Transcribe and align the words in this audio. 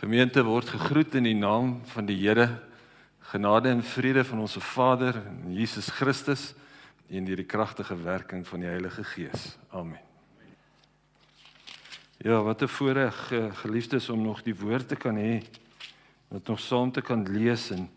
Gemeente 0.00 0.40
word 0.40 0.70
gegroet 0.72 1.14
in 1.18 1.26
die 1.28 1.36
naam 1.36 1.74
van 1.92 2.06
die 2.08 2.14
Here. 2.16 2.46
Genade 3.28 3.68
en 3.68 3.82
vrede 3.84 4.22
van 4.24 4.38
ons 4.40 4.54
Vader 4.64 5.18
en 5.28 5.50
Jesus 5.52 5.90
Christus 5.92 6.54
en 7.12 7.26
deur 7.28 7.36
die 7.36 7.44
kragtige 7.44 7.98
werking 8.00 8.46
van 8.48 8.62
die 8.64 8.70
Heilige 8.70 9.04
Gees. 9.04 9.58
Amen. 9.68 10.00
Ja, 12.16 12.40
wat 12.42 12.62
'n 12.62 12.68
voorreg 12.68 13.32
eh, 13.32 13.52
geliefdes 13.52 14.08
om 14.08 14.22
nog 14.22 14.42
die 14.42 14.56
woord 14.56 14.88
te 14.88 14.96
kan 14.96 15.16
hê, 15.16 15.44
wat 16.28 16.46
nog 16.46 16.60
saam 16.60 16.92
te 16.92 17.02
kan 17.02 17.26
lees 17.28 17.70
en 17.70 17.90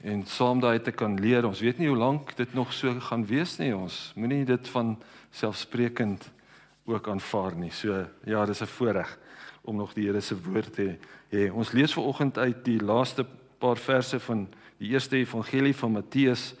en 0.00 0.26
saam 0.26 0.60
daai 0.60 0.80
te 0.80 0.90
kan 0.90 1.20
leer. 1.20 1.46
Ons 1.46 1.60
weet 1.60 1.78
nie 1.78 1.88
hoe 1.88 1.96
lank 1.96 2.36
dit 2.36 2.54
nog 2.54 2.72
so 2.72 3.00
gaan 3.00 3.26
wees 3.26 3.58
nie. 3.58 3.76
Ons 3.76 4.12
moenie 4.16 4.44
dit 4.44 4.68
van 4.68 5.02
selfsprekend 5.30 6.30
ook 6.84 7.08
aanvaar 7.08 7.54
nie. 7.56 7.70
So 7.70 8.06
ja, 8.24 8.46
dis 8.46 8.62
'n 8.62 8.66
voorreg 8.66 9.18
om 9.62 9.76
nog 9.76 9.94
die 9.94 10.06
Here 10.06 10.20
se 10.20 10.36
woord 10.42 10.74
te 10.74 10.96
hê. 11.30 11.50
Ons 11.52 11.72
lees 11.72 11.92
vanoggend 11.92 12.38
uit 12.38 12.64
die 12.64 12.80
laaste 12.82 13.26
paar 13.58 13.78
verse 13.78 14.18
van 14.20 14.46
die 14.78 14.90
eerste 14.90 15.16
evangelie 15.16 15.74
van 15.76 15.92
Matteus 15.92 16.54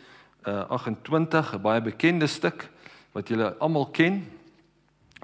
uh, 0.46 0.68
28, 0.68 1.54
'n 1.54 1.62
baie 1.62 1.80
bekende 1.82 2.26
stuk 2.26 2.68
wat 3.12 3.28
julle 3.28 3.54
almal 3.58 3.86
ken. 3.90 4.22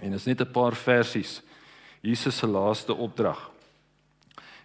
En 0.03 0.13
is 0.13 0.25
net 0.25 0.41
'n 0.41 0.51
paar 0.51 0.75
versies. 0.75 1.43
Jesus 2.01 2.37
se 2.37 2.47
laaste 2.47 2.95
opdrag. 2.95 3.51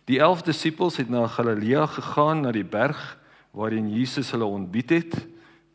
Die 0.06 0.20
11 0.20 0.42
disippels 0.42 0.98
het 0.98 1.10
na 1.10 1.28
Galilea 1.28 1.86
gegaan 1.86 2.42
na 2.42 2.52
die 2.52 2.66
berg 2.66 3.18
waarin 3.52 3.94
Jesus 3.94 4.32
hulle 4.32 4.46
ontbied 4.46 4.90
het. 4.90 5.28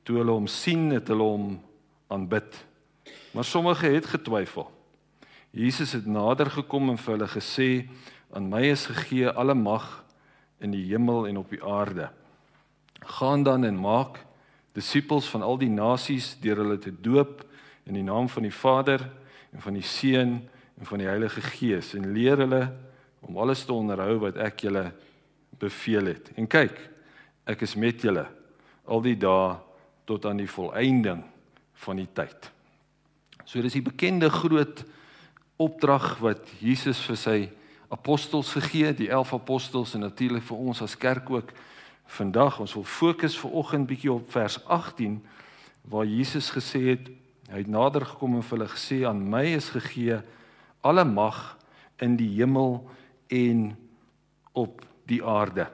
Toe 0.02 0.16
hulle 0.16 0.30
hom 0.30 0.46
sien, 0.46 0.90
het 0.90 1.08
hulle 1.08 1.22
hom 1.22 1.60
aanbid. 2.06 2.64
Maar 3.30 3.44
sommige 3.44 3.86
het 3.86 4.06
getwyfel. 4.06 4.77
Jesus 5.50 5.92
het 5.92 6.06
nader 6.06 6.50
gekom 6.50 6.90
en 6.92 6.98
vir 6.98 7.16
hulle 7.16 7.28
gesê: 7.28 7.88
"Aan 8.32 8.48
my 8.48 8.62
is 8.68 8.86
gegee 8.86 9.28
alle 9.28 9.54
mag 9.54 10.04
in 10.60 10.70
die 10.70 10.84
hemel 10.90 11.26
en 11.26 11.38
op 11.38 11.50
die 11.50 11.62
aarde. 11.64 12.10
Gaan 13.00 13.42
dan 13.42 13.64
en 13.64 13.78
maak 13.80 14.24
disippels 14.72 15.28
van 15.28 15.42
al 15.42 15.58
die 15.58 15.70
nasies 15.70 16.36
deur 16.40 16.56
hulle 16.56 16.78
te 16.78 16.92
doop 16.92 17.44
in 17.86 17.94
die 17.94 18.02
naam 18.02 18.28
van 18.28 18.42
die 18.42 18.54
Vader 18.54 19.00
en 19.52 19.60
van 19.60 19.74
die 19.74 19.82
Seun 19.82 20.48
en 20.78 20.86
van 20.86 20.98
die 20.98 21.08
Heilige 21.08 21.40
Gees 21.40 21.94
en 21.94 22.12
leer 22.12 22.38
hulle 22.44 22.72
om 23.20 23.38
alles 23.38 23.64
te 23.64 23.72
onderhou 23.72 24.18
wat 24.18 24.36
ek 24.36 24.60
julle 24.60 24.92
beveel 25.58 26.12
het. 26.12 26.30
En 26.36 26.46
kyk, 26.46 26.76
ek 27.46 27.62
is 27.62 27.74
met 27.74 28.02
julle 28.02 28.26
al 28.86 29.02
die 29.02 29.16
dae 29.16 29.56
tot 30.04 30.26
aan 30.26 30.36
die 30.36 30.50
volëinding 30.50 31.24
van 31.74 31.96
die 31.96 32.10
tyd." 32.12 32.52
So 33.48 33.62
dis 33.62 33.72
die 33.72 33.82
bekende 33.82 34.28
groot 34.30 34.84
opdrag 35.58 36.18
wat 36.22 36.46
Jesus 36.62 37.00
vir 37.02 37.18
sy 37.18 37.38
apostels 37.90 38.52
gegee 38.54 38.90
het, 38.92 38.98
die 39.00 39.10
11 39.10 39.34
apostels 39.40 39.94
en 39.96 40.04
natuurlik 40.06 40.44
vir 40.46 40.60
ons 40.70 40.82
as 40.84 40.96
kerk 40.96 41.30
ook 41.30 41.52
vandag. 42.18 42.60
Ons 42.62 42.76
wil 42.78 42.86
fokus 42.86 43.36
ver 43.38 43.56
oggend 43.58 43.88
bietjie 43.90 44.12
op 44.12 44.30
vers 44.32 44.60
18 44.64 45.18
waar 45.88 46.06
Jesus 46.06 46.50
gesê 46.52 46.82
het, 46.92 47.08
hy 47.48 47.62
het 47.62 47.70
nader 47.72 48.04
gekom 48.04 48.36
en 48.36 48.44
vir 48.44 48.58
hulle 48.58 48.70
gesê 48.70 49.00
aan 49.08 49.22
my 49.24 49.44
is 49.56 49.70
gegee 49.72 50.20
alle 50.84 51.04
mag 51.08 51.56
in 52.04 52.16
die 52.20 52.28
hemel 52.36 52.82
en 53.32 53.72
op 54.52 54.84
die 55.08 55.22
aarde. 55.24 55.66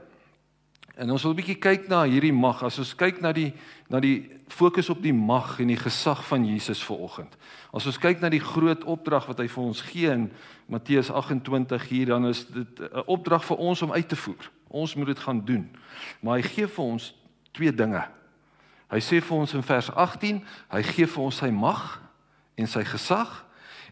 En 0.94 1.10
ons 1.10 1.22
wil 1.22 1.32
'n 1.32 1.40
bietjie 1.42 1.58
kyk 1.58 1.88
na 1.88 2.04
hierdie 2.04 2.32
mag. 2.32 2.62
As 2.62 2.78
ons 2.78 2.94
kyk 2.94 3.20
na 3.20 3.32
die 3.32 3.52
na 3.94 4.00
die 4.02 4.26
fokus 4.50 4.88
op 4.90 5.02
die 5.02 5.14
mag 5.14 5.60
en 5.62 5.70
die 5.70 5.78
gesag 5.78 6.24
van 6.26 6.42
Jesus 6.46 6.82
vanoggend. 6.82 7.36
As 7.70 7.86
ons 7.86 7.98
kyk 8.02 8.18
na 8.18 8.30
die 8.32 8.42
groot 8.42 8.82
opdrag 8.90 9.28
wat 9.30 9.38
hy 9.38 9.46
vir 9.50 9.62
ons 9.62 9.82
gee 9.86 10.10
in 10.10 10.24
Matteus 10.70 11.12
28 11.14 11.86
hier, 11.92 12.10
dan 12.10 12.26
is 12.26 12.42
dit 12.50 12.80
'n 12.80 13.04
opdrag 13.06 13.44
vir 13.44 13.56
ons 13.56 13.82
om 13.82 13.92
uit 13.92 14.08
te 14.08 14.16
voer. 14.16 14.50
Ons 14.68 14.94
moet 14.94 15.06
dit 15.06 15.18
gaan 15.18 15.44
doen. 15.44 15.70
Maar 16.20 16.36
hy 16.36 16.42
gee 16.42 16.66
vir 16.66 16.84
ons 16.84 17.14
twee 17.52 17.72
dinge. 17.72 18.02
Hy 18.90 18.98
sê 18.98 19.22
vir 19.22 19.36
ons 19.36 19.54
in 19.54 19.62
vers 19.62 19.90
18, 19.94 20.44
hy 20.68 20.82
gee 20.82 21.06
vir 21.06 21.22
ons 21.22 21.36
sy 21.36 21.50
mag 21.50 22.00
en 22.54 22.66
sy 22.66 22.84
gesag 22.84 23.44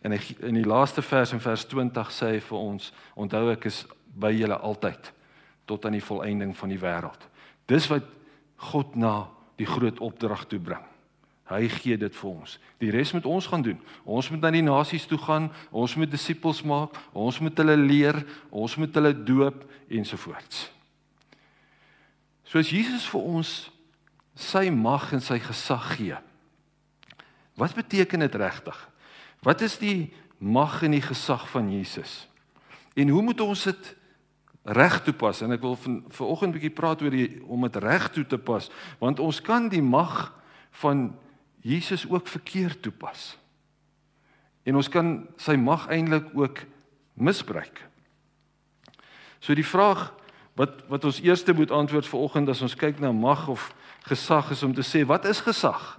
en 0.02 0.12
hy 0.12 0.18
in 0.40 0.54
die 0.54 0.66
laaste 0.66 1.02
vers 1.02 1.32
in 1.32 1.40
vers 1.40 1.64
20 1.64 2.10
sê 2.10 2.26
hy 2.26 2.40
vir 2.40 2.58
ons, 2.58 2.92
onthou 3.14 3.50
ek 3.52 3.66
is 3.66 3.86
by 4.14 4.32
julle 4.32 4.58
altyd 4.58 5.12
tot 5.64 5.86
aan 5.86 5.92
die 5.92 6.04
volëinding 6.04 6.56
van 6.56 6.68
die 6.68 6.78
wêreld. 6.78 7.28
Dis 7.66 7.86
wat 7.88 8.02
God 8.56 8.96
na 8.96 9.28
die 9.62 9.68
groot 9.68 10.02
opdrag 10.02 10.44
toe 10.50 10.60
bring. 10.62 10.82
Hy 11.52 11.66
gee 11.68 11.98
dit 12.00 12.14
vir 12.16 12.28
ons. 12.30 12.54
Die 12.80 12.90
res 12.94 13.12
moet 13.12 13.26
ons 13.28 13.46
gaan 13.50 13.64
doen. 13.64 13.78
Ons 14.08 14.30
moet 14.32 14.40
na 14.44 14.52
die 14.54 14.64
nasies 14.64 15.04
toe 15.10 15.18
gaan, 15.20 15.50
ons 15.70 15.96
moet 15.98 16.10
disippels 16.10 16.62
maak, 16.66 16.96
ons 17.12 17.40
moet 17.42 17.58
hulle 17.60 17.76
leer, 17.80 18.22
ons 18.50 18.76
moet 18.80 18.94
hulle 18.98 19.12
doop 19.26 19.64
ensovoorts. 19.92 20.68
Soos 22.48 22.72
Jesus 22.72 23.04
vir 23.10 23.28
ons 23.36 23.52
sy 24.38 24.68
mag 24.72 25.10
en 25.12 25.22
sy 25.24 25.38
gesag 25.42 25.90
gee. 25.98 26.18
Wat 27.58 27.74
beteken 27.76 28.24
dit 28.24 28.38
regtig? 28.40 28.78
Wat 29.44 29.60
is 29.64 29.76
die 29.80 30.12
mag 30.38 30.80
en 30.86 30.94
die 30.96 31.04
gesag 31.04 31.44
van 31.52 31.68
Jesus? 31.72 32.22
En 32.96 33.12
hoe 33.12 33.22
moet 33.24 33.40
ons 33.44 33.66
dit 33.68 33.92
reg 34.62 35.00
toepas 35.02 35.42
en 35.42 35.52
ek 35.56 35.62
wil 35.64 35.74
van 35.76 36.02
vanoggend 36.14 36.54
bietjie 36.54 36.74
praat 36.74 37.02
oor 37.02 37.14
die 37.14 37.42
om 37.50 37.66
dit 37.66 37.76
reg 37.82 38.10
toe 38.14 38.26
te 38.26 38.38
pas 38.38 38.70
want 39.00 39.20
ons 39.20 39.40
kan 39.42 39.68
die 39.68 39.82
mag 39.82 40.30
van 40.82 41.10
Jesus 41.62 42.08
ook 42.10 42.26
verkeerd 42.26 42.82
toepas. 42.82 43.36
En 44.66 44.76
ons 44.78 44.88
kan 44.90 45.28
sy 45.38 45.54
mag 45.54 45.86
eintlik 45.94 46.32
ook 46.34 46.64
misbruik. 47.14 47.82
So 49.38 49.54
die 49.54 49.66
vraag 49.66 50.10
wat 50.58 50.82
wat 50.90 51.04
ons 51.04 51.20
eerste 51.22 51.54
moet 51.54 51.70
antwoord 51.70 52.06
vanoggend 52.06 52.50
as 52.50 52.62
ons 52.62 52.76
kyk 52.78 52.98
na 53.00 53.12
mag 53.12 53.48
of 53.48 53.70
gesag 54.06 54.50
is 54.50 54.62
om 54.62 54.74
te 54.74 54.82
sê 54.86 55.04
wat 55.06 55.24
is 55.24 55.40
gesag? 55.40 55.98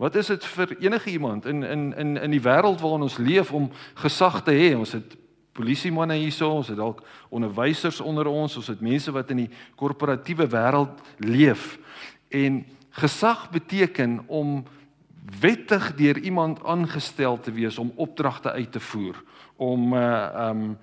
Wat 0.00 0.14
is 0.16 0.26
dit 0.32 0.44
vir 0.44 0.76
enige 0.80 1.10
iemand 1.10 1.46
in 1.46 1.62
in 1.62 1.92
in 1.96 2.16
in 2.16 2.30
die 2.30 2.44
wêreld 2.44 2.80
waarin 2.80 3.08
ons 3.08 3.18
leef 3.18 3.52
om 3.52 3.70
gesag 3.94 4.42
te 4.44 4.52
hê? 4.52 4.76
Ons 4.76 4.92
het 4.92 5.16
polisiemanne 5.52 6.14
hierso, 6.14 6.50
ons 6.50 6.68
het 6.68 6.78
dalk 6.78 7.02
onderwysers 7.28 8.00
onder 8.00 8.26
ons, 8.26 8.56
ons 8.56 8.66
het 8.66 8.80
mense 8.80 9.12
wat 9.12 9.30
in 9.30 9.44
die 9.44 9.50
korporatiewe 9.76 10.46
wêreld 10.50 11.00
leef. 11.18 11.78
En 12.28 12.64
gesag 12.90 13.50
beteken 13.50 14.20
om 14.26 14.64
wettig 15.40 15.94
deur 15.94 16.18
iemand 16.18 16.62
aangestel 16.64 17.40
te 17.40 17.52
wees 17.52 17.78
om 17.78 17.92
opdragte 17.96 18.52
uit 18.52 18.72
te 18.72 18.80
voer, 18.80 19.22
om 19.56 19.94
uh 19.94 20.48
um 20.48 20.78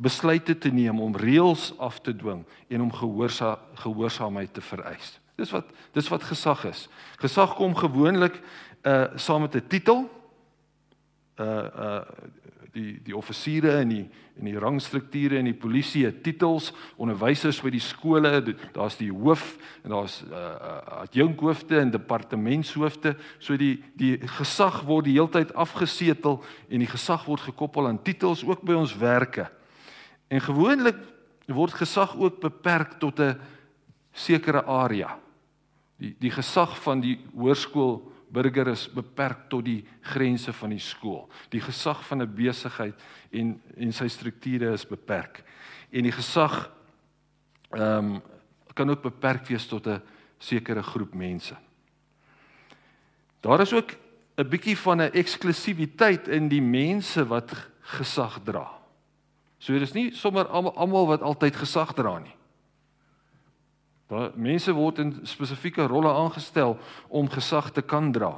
besluite 0.00 0.58
te 0.58 0.70
neem, 0.72 1.00
om 1.00 1.16
reëls 1.16 1.74
af 1.76 1.98
te 2.00 2.14
dwing 2.16 2.44
en 2.68 2.80
om 2.80 2.92
gehoorsa 2.92 3.58
gehoorsaamheid 3.74 4.54
te 4.54 4.60
vereis. 4.60 5.18
Dis 5.36 5.50
wat 5.52 5.66
dis 5.92 6.08
wat 6.08 6.24
gesag 6.24 6.64
is. 6.64 6.86
Gesag 7.20 7.54
kom 7.58 7.74
gewoonlik 7.76 8.40
uh 8.82 9.04
saam 9.16 9.40
met 9.40 9.54
'n 9.54 9.66
titel. 9.68 10.08
Uh 11.36 11.46
uh 11.46 12.00
die 12.72 13.00
die 13.04 13.16
offisiere 13.16 13.78
en 13.80 13.88
die 13.88 14.04
en 14.40 14.46
die 14.48 14.58
rangstrukture 14.58 15.36
en 15.36 15.50
die 15.50 15.56
polisie 15.58 16.06
het 16.06 16.22
titels, 16.24 16.70
onderwysers 16.96 17.58
by 17.60 17.68
die 17.74 17.82
skole, 17.84 18.30
daar's 18.72 18.96
die 18.96 19.10
hoof 19.12 19.42
en 19.84 19.92
daar's 19.92 20.22
uh, 20.24 20.32
uh 20.32 21.02
adjunkhoofde 21.02 21.76
en 21.80 21.92
departementshoofde. 21.92 23.14
So 23.38 23.58
die 23.60 23.82
die 24.00 24.16
gesag 24.38 24.80
word 24.88 25.10
die 25.10 25.18
heeltyd 25.18 25.52
afgesetel 25.52 26.40
en 26.70 26.80
die 26.80 26.88
gesag 26.88 27.26
word 27.28 27.44
gekoppel 27.50 27.90
aan 27.90 28.00
titels 28.02 28.44
ook 28.46 28.64
by 28.64 28.78
ons 28.80 28.96
werke. 28.96 29.50
En 30.30 30.40
gewoonlik 30.40 30.96
word 31.50 31.74
gesag 31.76 32.16
ook 32.16 32.40
beperk 32.40 32.96
tot 32.98 33.20
'n 33.20 33.36
sekere 34.12 34.64
area. 34.64 35.18
Die 35.98 36.16
die 36.18 36.30
gesag 36.30 36.78
van 36.82 37.00
die 37.00 37.18
hoërskool 37.34 38.09
burger 38.32 38.68
is 38.68 38.88
beperk 38.92 39.48
tot 39.48 39.64
die 39.64 39.84
grense 40.00 40.52
van 40.52 40.70
die 40.70 40.82
skool. 40.82 41.28
Die 41.50 41.60
gesag 41.60 42.04
van 42.06 42.22
'n 42.22 42.34
besigheid 42.34 42.94
en 43.30 43.60
en 43.76 43.92
sy 43.92 44.08
strukture 44.08 44.72
is 44.72 44.86
beperk. 44.86 45.44
En 45.90 46.02
die 46.02 46.12
gesag 46.12 46.70
ehm 47.70 48.14
um, 48.14 48.22
kan 48.74 48.90
ook 48.90 49.02
beperk 49.02 49.48
wees 49.48 49.66
tot 49.66 49.86
'n 49.86 50.02
sekere 50.38 50.82
groep 50.82 51.14
mense. 51.14 51.56
Daar 53.40 53.60
is 53.60 53.72
ook 53.72 53.96
'n 54.36 54.48
bietjie 54.48 54.76
van 54.78 55.00
'n 55.02 55.12
eksklusiwiteit 55.12 56.28
in 56.28 56.48
die 56.48 56.62
mense 56.62 57.26
wat 57.26 57.52
gesag 57.80 58.40
dra. 58.44 58.80
So 59.58 59.72
dit 59.72 59.82
is 59.82 59.92
nie 59.92 60.14
sommer 60.14 60.46
almal 60.48 61.06
wat 61.06 61.22
altyd 61.22 61.56
gesag 61.56 61.92
dra 61.92 62.18
nie. 62.18 62.34
Daar 64.10 64.32
mense 64.34 64.72
word 64.74 64.98
in 64.98 65.12
spesifieke 65.22 65.86
rolle 65.86 66.10
aangestel 66.10 66.74
om 67.08 67.30
gesag 67.30 67.70
te 67.70 67.82
kan 67.82 68.10
dra. 68.12 68.32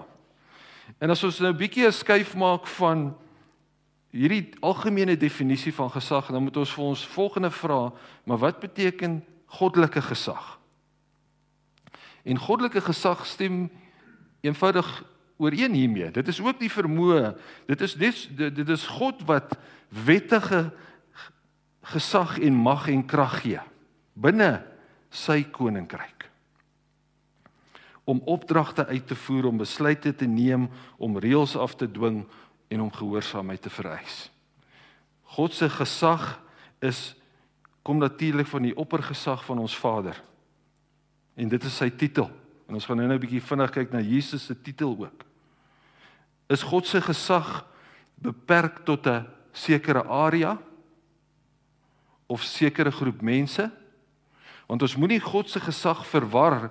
En 1.01 1.11
as 1.11 1.25
ons 1.25 1.41
nou 1.41 1.53
'n 1.53 1.57
bietjie 1.57 1.87
'n 1.87 1.93
skuif 1.93 2.35
maak 2.37 2.67
van 2.67 3.17
hierdie 4.11 4.53
algemene 4.61 5.17
definisie 5.17 5.73
van 5.73 5.91
gesag, 5.91 6.29
dan 6.29 6.43
moet 6.43 6.57
ons 6.57 6.73
vir 6.73 6.85
ons 6.85 7.07
volgende 7.07 7.51
vra, 7.51 7.93
maar 8.25 8.39
wat 8.39 8.61
beteken 8.61 9.25
goddelike 9.47 10.03
gesag? 10.03 10.59
En 12.25 12.39
goddelike 12.39 12.81
gesag 12.81 13.27
stem 13.27 13.71
eenvoudig 14.41 15.05
ooreen 15.39 15.73
hiermee. 15.73 16.11
Dit 16.11 16.29
is 16.29 16.41
ook 16.41 16.61
die 16.61 16.71
vermoë. 16.71 17.35
Dit 17.67 17.81
is 17.81 17.95
dis 17.95 18.29
dit 18.37 18.69
is 18.69 18.87
God 18.87 19.23
wat 19.25 19.57
wettige 19.89 20.73
gesag 21.83 22.39
en 22.39 22.55
mag 22.55 22.89
en 22.89 23.07
krag 23.07 23.41
gee 23.41 23.61
binne 24.13 24.63
sy 25.12 25.43
koninkryk 25.44 26.32
om 28.05 28.23
opdragte 28.26 28.87
uit 28.87 29.06
te 29.06 29.14
voer 29.14 29.47
om 29.47 29.61
besluite 29.61 30.14
te 30.14 30.26
neem 30.26 30.69
om 30.99 31.19
reëls 31.19 31.55
af 31.56 31.76
te 31.79 31.87
dwing 31.87 32.25
en 32.69 32.81
om 32.81 32.91
gehoorsaamheid 32.93 33.62
te 33.62 33.70
vereis. 33.70 34.31
God 35.37 35.55
se 35.55 35.69
gesag 35.70 36.41
is 36.82 37.12
kom 37.82 37.99
natuurlik 37.99 38.47
van 38.47 38.62
die 38.62 38.76
oppergesag 38.76 39.44
van 39.44 39.59
ons 39.59 39.76
Vader. 39.79 40.19
En 41.35 41.49
dit 41.49 41.64
is 41.64 41.76
sy 41.76 41.91
titel. 41.91 42.29
En 42.69 42.75
ons 42.79 42.85
gaan 42.87 42.97
nou 42.97 43.09
'n 43.12 43.20
bietjie 43.20 43.43
vinnig 43.43 43.70
kyk 43.70 43.93
na 43.93 44.00
Jesus 44.00 44.44
se 44.47 44.55
titel 44.55 44.97
ook. 44.99 45.25
Is 46.49 46.62
God 46.62 46.87
se 46.87 47.00
gesag 47.00 47.64
beperk 48.14 48.85
tot 48.85 49.06
'n 49.06 49.26
sekere 49.53 50.05
area 50.05 50.59
of 52.26 52.43
sekere 52.43 52.91
groep 52.91 53.20
mense? 53.23 53.70
Want 54.73 54.87
ons 54.87 54.95
moenie 54.97 55.21
God 55.21 55.51
se 55.53 55.61
gesag 55.61 55.99
verwar 56.09 56.71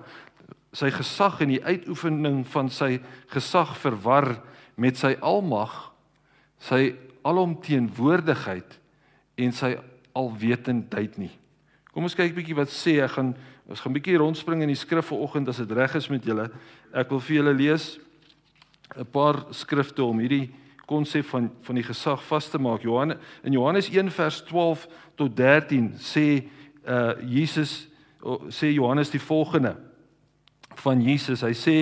sy 0.74 0.88
gesag 0.90 1.36
en 1.44 1.52
die 1.52 1.60
uitoefening 1.62 2.40
van 2.50 2.70
sy 2.72 2.96
gesag 3.30 3.76
verwar 3.78 4.40
met 4.80 4.98
sy 4.98 5.12
almag, 5.22 5.70
sy 6.58 6.96
alomteenwoordigheid 7.28 8.74
en 9.44 9.54
sy 9.54 9.76
alwetendheid 10.18 11.14
nie. 11.20 11.30
Kom 11.94 12.08
ons 12.08 12.16
kyk 12.18 12.34
bietjie 12.34 12.56
wat 12.58 12.72
sê 12.74 12.96
ek 13.04 13.14
gaan 13.20 13.30
ons 13.70 13.84
gaan 13.84 13.94
bietjie 13.94 14.18
rondspring 14.18 14.64
in 14.64 14.72
die 14.72 14.80
skrif 14.80 15.12
vanoggend 15.12 15.52
as 15.52 15.62
dit 15.62 15.76
reg 15.78 15.94
is 15.94 16.10
met 16.10 16.26
julle. 16.26 16.48
Ek 16.90 17.14
wil 17.14 17.22
vir 17.22 17.36
julle 17.36 17.54
lees 17.54 17.86
'n 18.96 19.06
paar 19.14 19.46
skrifte 19.54 20.02
om 20.02 20.18
hierdie 20.18 20.50
konsep 20.90 21.24
van 21.30 21.52
van 21.62 21.76
die 21.76 21.86
gesag 21.86 22.20
vas 22.26 22.50
te 22.50 22.58
maak. 22.58 22.82
Johannes 22.82 23.18
in 23.44 23.52
Johannes 23.52 23.88
1 23.88 24.10
vers 24.10 24.42
12 24.42 24.88
tot 25.14 25.36
13 25.36 25.94
sê 26.02 26.50
uh 26.82 27.14
Jesus 27.22 27.91
sê 28.54 28.70
Johannes 28.72 29.10
die 29.10 29.20
volgende 29.20 29.76
van 30.82 31.02
Jesus. 31.02 31.42
Hy 31.42 31.54
sê 31.56 31.76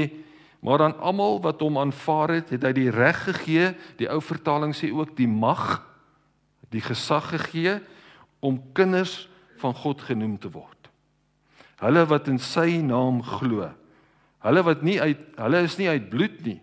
maar 0.61 0.83
aan 0.85 0.99
almal 1.01 1.39
wat 1.41 1.61
hom 1.65 1.79
aanvaar 1.81 2.35
het, 2.37 2.51
het 2.53 2.65
hy 2.69 2.73
die 2.77 2.91
reg 2.93 3.23
gegee. 3.25 3.71
Die 4.01 4.09
ou 4.13 4.21
vertaling 4.21 4.75
sê 4.77 4.91
ook 4.93 5.15
die 5.17 5.29
mag, 5.29 5.81
die 6.73 6.85
gesag 6.85 7.31
gegee 7.33 7.79
om 8.45 8.61
kinders 8.77 9.29
van 9.61 9.75
God 9.77 10.05
genoem 10.05 10.37
te 10.41 10.51
word. 10.53 10.91
Hulle 11.81 12.05
wat 12.09 12.29
in 12.29 12.41
sy 12.41 12.81
naam 12.85 13.23
glo. 13.25 13.71
Hulle 14.45 14.65
wat 14.65 14.85
nie 14.85 14.99
uit 15.01 15.21
hulle 15.41 15.63
is 15.65 15.77
nie 15.81 15.89
uit 15.89 16.09
bloed 16.13 16.37
nie, 16.45 16.59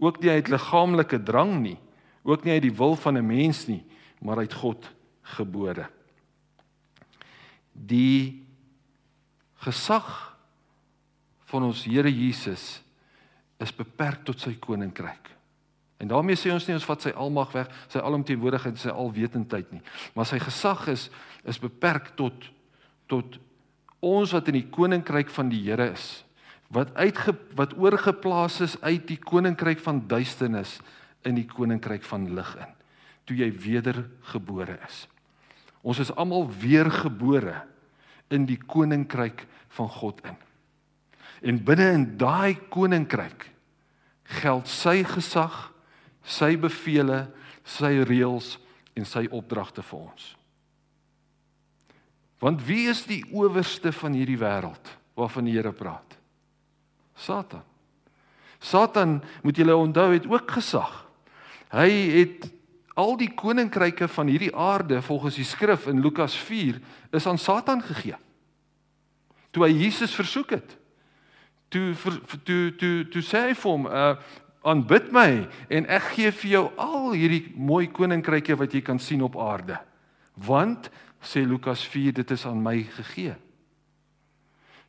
ook 0.00 0.20
nie 0.22 0.32
uit 0.32 0.48
liggaamlike 0.52 1.20
drang 1.24 1.58
nie, 1.60 1.76
ook 2.24 2.44
nie 2.44 2.56
uit 2.56 2.64
die 2.68 2.76
wil 2.76 2.96
van 2.96 3.16
'n 3.16 3.26
mens 3.26 3.66
nie, 3.68 3.84
maar 4.20 4.38
uit 4.38 4.52
God 4.52 4.84
gebore. 5.36 5.88
Die 7.72 8.47
gesag 9.64 10.06
van 11.48 11.66
ons 11.70 11.84
Here 11.88 12.10
Jesus 12.12 12.78
is 13.58 13.74
beperk 13.74 14.22
tot 14.26 14.40
sy 14.40 14.54
koninkryk. 14.60 15.32
En 15.98 16.10
daarmee 16.12 16.38
sê 16.38 16.52
ons 16.54 16.66
nie 16.68 16.76
ons 16.76 16.86
vat 16.86 17.08
sy 17.08 17.10
almag 17.18 17.50
weg, 17.56 17.70
sy 17.90 17.98
alomteenwoordigheid, 17.98 18.78
sy 18.78 18.92
alwetendheid 18.92 19.72
nie, 19.74 19.82
maar 20.14 20.28
sy 20.28 20.38
gesag 20.42 20.86
is 20.94 21.08
is 21.48 21.58
beperk 21.62 22.12
tot 22.18 22.50
tot 23.08 23.38
ons 24.04 24.34
wat 24.34 24.50
in 24.50 24.58
die 24.58 24.68
koninkryk 24.70 25.30
van 25.32 25.48
die 25.50 25.62
Here 25.64 25.88
is, 25.94 26.22
wat 26.70 26.92
uitge 26.94 27.32
wat 27.58 27.74
oorgeplaas 27.80 28.60
is 28.66 28.76
uit 28.84 29.06
die 29.08 29.18
koninkryk 29.18 29.80
van 29.82 30.04
duisternis 30.10 30.76
in 31.26 31.38
die 31.40 31.48
koninkryk 31.48 32.04
van 32.06 32.28
lig 32.36 32.52
in, 32.60 32.74
toe 33.26 33.38
jy 33.40 33.48
wedergebore 33.64 34.76
is. 34.86 35.06
Ons 35.82 36.02
is 36.04 36.12
almal 36.14 36.46
weergebore 36.60 37.62
in 38.34 38.46
die 38.48 38.58
koninkryk 38.58 39.46
van 39.76 39.88
God 39.88 40.20
in. 40.26 40.36
En 41.42 41.60
binne 41.64 41.92
in 41.94 42.06
daai 42.18 42.58
koninkryk 42.70 43.48
geld 44.40 44.68
sy 44.68 45.02
gesag, 45.06 45.68
sy 46.22 46.56
beveelings, 46.60 47.34
sy 47.68 47.98
reëls 48.08 48.54
en 48.96 49.04
sy 49.04 49.26
opdragte 49.28 49.82
vir 49.84 49.98
ons. 50.00 50.28
Want 52.40 52.62
wie 52.64 52.86
is 52.88 53.02
die 53.08 53.20
owerste 53.34 53.92
van 53.92 54.14
hierdie 54.16 54.38
wêreld 54.40 54.92
waarvan 55.18 55.48
die 55.48 55.56
Here 55.56 55.72
praat? 55.74 56.16
Satan. 57.18 57.64
Satan, 58.58 59.18
moet 59.42 59.58
julle 59.58 59.74
onthou, 59.76 60.12
het 60.14 60.26
ook 60.26 60.50
gesag. 60.56 60.94
Hy 61.74 61.90
het 62.14 62.46
al 62.98 63.14
die 63.18 63.30
koninkryke 63.30 64.08
van 64.10 64.26
hierdie 64.26 64.54
aarde 64.56 64.98
volgens 65.02 65.38
die 65.38 65.46
skrif 65.46 65.86
in 65.86 66.02
Lukas 66.02 66.34
4 66.34 66.80
is 67.14 67.26
aan 67.30 67.38
Satan 67.38 67.82
gegee. 67.82 68.16
Toe 69.54 69.64
hy 69.64 69.70
Jesus 69.84 70.14
versoek 70.18 70.56
het. 70.56 70.74
Toe 71.70 71.94
toe 72.44 72.74
toe 72.74 73.06
toe 73.12 73.22
sê 73.22 73.48
hy 73.48 73.54
vir 73.54 73.70
hom, 73.70 73.86
uh 73.86 74.18
aanbid 74.68 75.12
my 75.14 75.46
en 75.72 75.86
ek 75.86 76.08
gee 76.16 76.30
vir 76.34 76.50
jou 76.50 76.64
al 76.82 77.12
hierdie 77.14 77.52
mooi 77.54 77.86
koninkryke 77.94 78.56
wat 78.58 78.74
jy 78.74 78.82
kan 78.84 78.98
sien 79.00 79.22
op 79.24 79.38
aarde. 79.38 79.78
Want 80.34 80.90
sê 81.22 81.44
Lukas 81.46 81.84
4 81.88 82.18
dit 82.18 82.34
is 82.34 82.44
aan 82.46 82.58
my 82.62 82.82
gegee. 82.96 83.36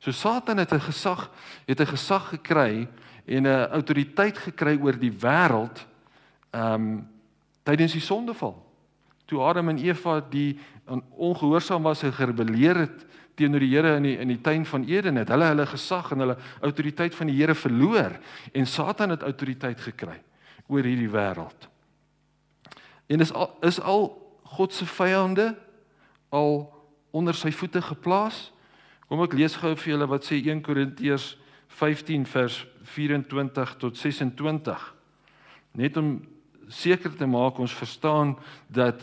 So 0.02 0.12
Satan 0.12 0.58
het 0.58 0.74
'n 0.74 0.82
gesag, 0.82 1.30
het 1.68 1.80
'n 1.80 1.94
gesag 1.94 2.30
gekry 2.30 2.88
en 3.26 3.44
'n 3.46 3.70
autoriteit 3.72 4.38
gekry 4.38 4.80
oor 4.82 4.98
die 4.98 5.14
wêreld 5.14 5.86
ehm 6.52 6.74
um, 6.74 7.19
tydens 7.70 7.94
die 7.94 8.04
sondeval. 8.04 8.58
Toe 9.30 9.44
Adam 9.46 9.70
en 9.70 9.82
Eva 9.82 10.20
die 10.32 10.58
ongehoorsaam 10.90 11.86
was 11.86 12.02
en 12.04 12.14
gerebelleer 12.16 12.86
het 12.86 13.06
teenoor 13.40 13.64
die 13.64 13.72
Here 13.72 13.96
in 14.00 14.08
die 14.08 14.16
in 14.20 14.32
die 14.34 14.42
tuin 14.44 14.66
van 14.66 14.88
Eden 14.90 15.20
het 15.22 15.30
hulle 15.32 15.52
hulle 15.52 15.68
gesag 15.70 16.12
en 16.12 16.26
hulle 16.26 16.38
autoriteit 16.66 17.16
van 17.16 17.30
die 17.30 17.38
Here 17.38 17.56
verloor 17.56 18.18
en 18.52 18.68
Satan 18.68 19.14
het 19.14 19.24
autoriteit 19.24 19.80
gekry 19.86 20.18
oor 20.68 20.86
hierdie 20.86 21.12
wêreld. 21.14 21.70
En 23.10 23.22
is 23.22 23.34
al 23.34 23.54
is 23.66 23.80
al 23.80 24.10
God 24.56 24.74
se 24.74 24.86
vyande 24.86 25.54
al 26.30 26.66
onder 27.12 27.34
sy 27.34 27.52
voete 27.54 27.82
geplaas. 27.82 28.50
Kom 29.10 29.22
ek 29.24 29.38
lees 29.38 29.56
gou 29.58 29.76
vir 29.78 29.94
julle 29.94 30.10
wat 30.10 30.26
sê 30.26 30.42
1 30.42 30.62
Korintiërs 30.66 31.32
15 31.80 32.26
vers 32.30 32.60
24 32.98 33.76
tot 33.82 33.98
26. 33.98 34.84
Net 35.78 35.98
om 35.98 36.18
seker 36.70 37.16
te 37.16 37.26
maak 37.26 37.58
ons 37.60 37.74
verstaan 37.74 38.36
dat 38.68 39.02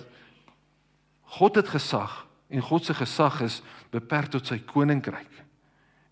God 1.37 1.59
het 1.59 1.69
gesag 1.69 2.23
en 2.49 2.63
God 2.63 2.85
se 2.85 2.95
gesag 2.95 3.41
is 3.43 3.63
beperk 3.91 4.31
tot 4.31 4.47
sy 4.47 4.61
koninkryk. 4.63 5.43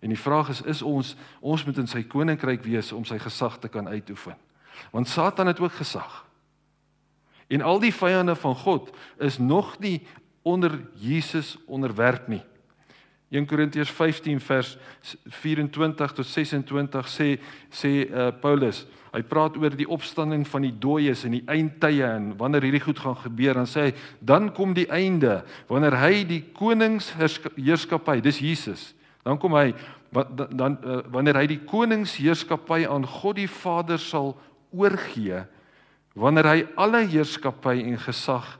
En 0.03 0.11
die 0.11 0.19
vraag 0.19 0.51
is 0.51 0.61
is 0.61 0.81
ons 0.81 1.15
ons 1.39 1.63
moet 1.65 1.77
in 1.81 1.87
sy 1.87 2.03
koninkryk 2.03 2.63
wees 2.67 2.91
om 2.91 3.05
sy 3.07 3.17
gesag 3.19 3.57
te 3.59 3.71
kan 3.71 3.87
uitoefen. 3.87 4.35
Want 4.91 5.07
Satan 5.07 5.47
het 5.47 5.59
ook 5.59 5.79
gesag. 5.79 6.25
En 7.47 7.61
al 7.61 7.79
die 7.79 7.93
vyande 7.93 8.35
van 8.35 8.55
God 8.55 8.91
is 9.17 9.37
nog 9.37 9.79
nie 9.79 10.01
onder 10.41 10.81
Jesus 10.93 11.57
onderwerp 11.65 12.27
nie. 12.27 12.43
1 13.29 13.45
Korintiërs 13.45 13.89
15 13.89 14.39
vers 14.41 14.77
24 15.41 16.11
tot 16.11 16.27
26 16.27 17.09
sê 17.09 17.29
sê 17.73 17.91
uh, 18.05 18.29
Paulus, 18.41 18.85
hy 19.15 19.21
praat 19.23 19.55
oor 19.55 19.71
die 19.71 19.87
opstanding 19.87 20.43
van 20.49 20.65
die 20.65 20.73
dooies 20.75 21.23
in 21.27 21.37
die 21.37 21.45
eindtye 21.47 22.03
en 22.03 22.33
wanneer 22.39 22.67
hierdie 22.67 22.83
goed 22.83 22.99
gaan 22.99 23.15
gebeur, 23.21 23.55
dan 23.55 23.69
sê 23.69 23.87
hy 23.87 23.93
dan 24.19 24.49
kom 24.55 24.73
die 24.75 24.89
einde 24.91 25.39
wanneer 25.69 25.95
hy 26.01 26.25
die 26.27 26.41
koningsheerskappy, 26.55 28.19
dis 28.25 28.41
Jesus. 28.43 28.89
Dan 29.25 29.39
kom 29.41 29.55
hy 29.57 29.71
dan, 30.11 30.51
dan 30.51 30.77
uh, 30.83 30.99
wanneer 31.11 31.39
hy 31.39 31.47
die 31.55 31.61
koningsheerskappy 31.67 32.83
aan 32.91 33.07
God 33.07 33.39
die 33.39 33.49
Vader 33.51 33.99
sal 34.01 34.33
oorgee, 34.75 35.45
wanneer 36.15 36.51
hy 36.51 36.59
alle 36.79 37.05
heerskappy 37.07 37.79
en 37.85 37.97
gesag 37.99 38.57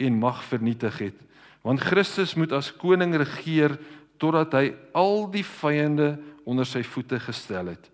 en 0.00 0.18
mag 0.20 0.40
vernietig 0.48 0.98
het. 1.04 1.18
Want 1.64 1.84
Christus 1.84 2.34
moet 2.40 2.52
as 2.56 2.72
koning 2.72 3.12
regeer 3.20 3.76
totdat 4.20 4.56
hy 4.56 4.66
al 4.96 5.26
die 5.32 5.44
vyande 5.44 6.14
onder 6.48 6.68
sy 6.68 6.82
voete 6.84 7.20
gestel 7.20 7.72
het. 7.72 7.90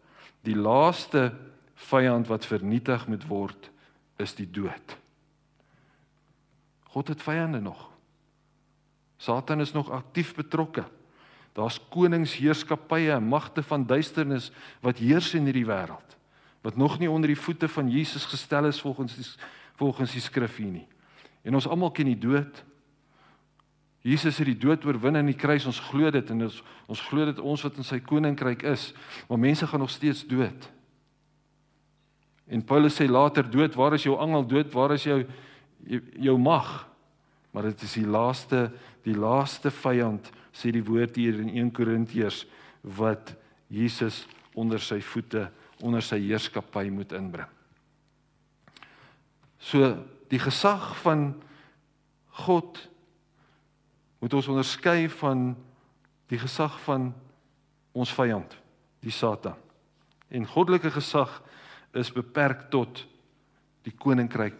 Die 0.46 0.54
laaste 0.54 1.32
vyand 1.76 2.26
wat 2.26 2.46
vernietig 2.46 3.06
moet 3.06 3.26
word 3.28 3.70
is 4.22 4.34
die 4.34 4.48
dood. 4.50 4.96
God 6.96 7.08
het 7.12 7.22
vyande 7.22 7.60
nog. 7.60 7.90
Satan 9.20 9.60
is 9.60 9.72
nog 9.72 9.90
aktief 9.90 10.34
betrokke. 10.34 10.84
Daar's 11.56 11.80
koningsheerskappye 11.88 13.12
en 13.12 13.28
magte 13.28 13.62
van 13.62 13.86
duisternis 13.86 14.50
wat 14.84 15.00
heers 15.00 15.34
in 15.34 15.48
hierdie 15.48 15.68
wêreld 15.68 16.16
wat 16.66 16.76
nog 16.76 16.98
nie 16.98 17.10
onder 17.10 17.30
die 17.30 17.38
voete 17.38 17.68
van 17.68 17.90
Jesus 17.90 18.24
gestel 18.26 18.66
is 18.66 18.80
volgens 18.80 19.14
die 19.14 19.26
volgens 19.76 20.12
die 20.16 20.20
skrif 20.24 20.56
hier 20.56 20.72
nie. 20.72 20.86
En 21.44 21.54
ons 21.54 21.66
almal 21.68 21.90
ken 21.92 22.08
die 22.08 22.18
dood. 22.18 22.62
Jesus 24.00 24.38
het 24.40 24.48
die 24.48 24.56
dood 24.56 24.86
oorwin 24.88 25.18
aan 25.20 25.28
die 25.28 25.36
kruis. 25.36 25.66
Ons 25.68 25.82
glo 25.90 26.10
dit 26.10 26.30
en 26.32 26.46
ons 26.46 26.62
ons 26.88 27.02
glo 27.10 27.26
dit 27.28 27.38
ons 27.38 27.64
wat 27.66 27.76
in 27.76 27.84
sy 27.84 27.98
koninkryk 28.00 28.64
is, 28.66 28.88
maar 29.28 29.42
mense 29.42 29.68
gaan 29.68 29.84
nog 29.84 29.92
steeds 29.92 30.24
dood. 30.26 30.70
En 32.46 32.62
Paulus 32.62 32.94
sê 32.94 33.08
later 33.10 33.46
dood, 33.50 33.74
waar 33.74 33.94
is 33.94 34.06
jou 34.06 34.16
angel 34.18 34.46
dood? 34.46 34.72
Waar 34.72 34.94
is 34.94 35.06
jou 35.06 35.24
jou 36.18 36.36
mag? 36.38 36.86
Maar 37.54 37.70
dit 37.70 37.82
is 37.82 37.94
die 38.00 38.06
laaste 38.06 38.70
die 39.06 39.14
laaste 39.14 39.70
vyand 39.70 40.32
sê 40.56 40.72
die 40.74 40.84
woord 40.84 41.18
hier 41.18 41.38
in 41.38 41.52
1 41.52 41.70
Korintiërs 41.76 42.42
wat 42.96 43.34
Jesus 43.70 44.24
onder 44.58 44.82
sy 44.82 44.98
voete 45.04 45.46
onder 45.84 46.00
sy 46.00 46.16
heerskappy 46.22 46.88
moet 46.88 47.12
inbring. 47.12 47.50
So 49.60 49.92
die 50.32 50.40
gesag 50.40 50.94
van 51.02 51.34
God 52.46 52.80
moet 54.22 54.36
ons 54.38 54.48
onderskei 54.48 55.10
van 55.20 55.50
die 56.32 56.40
gesag 56.40 56.78
van 56.86 57.10
ons 57.96 58.12
vyand, 58.16 58.56
die 59.04 59.12
Satan. 59.14 59.54
En 60.32 60.48
goddelike 60.48 60.90
gesag 60.96 61.42
is 61.94 62.12
beperk 62.12 62.70
tot 62.70 63.06
die 63.82 63.94
koninkryk 63.94 64.56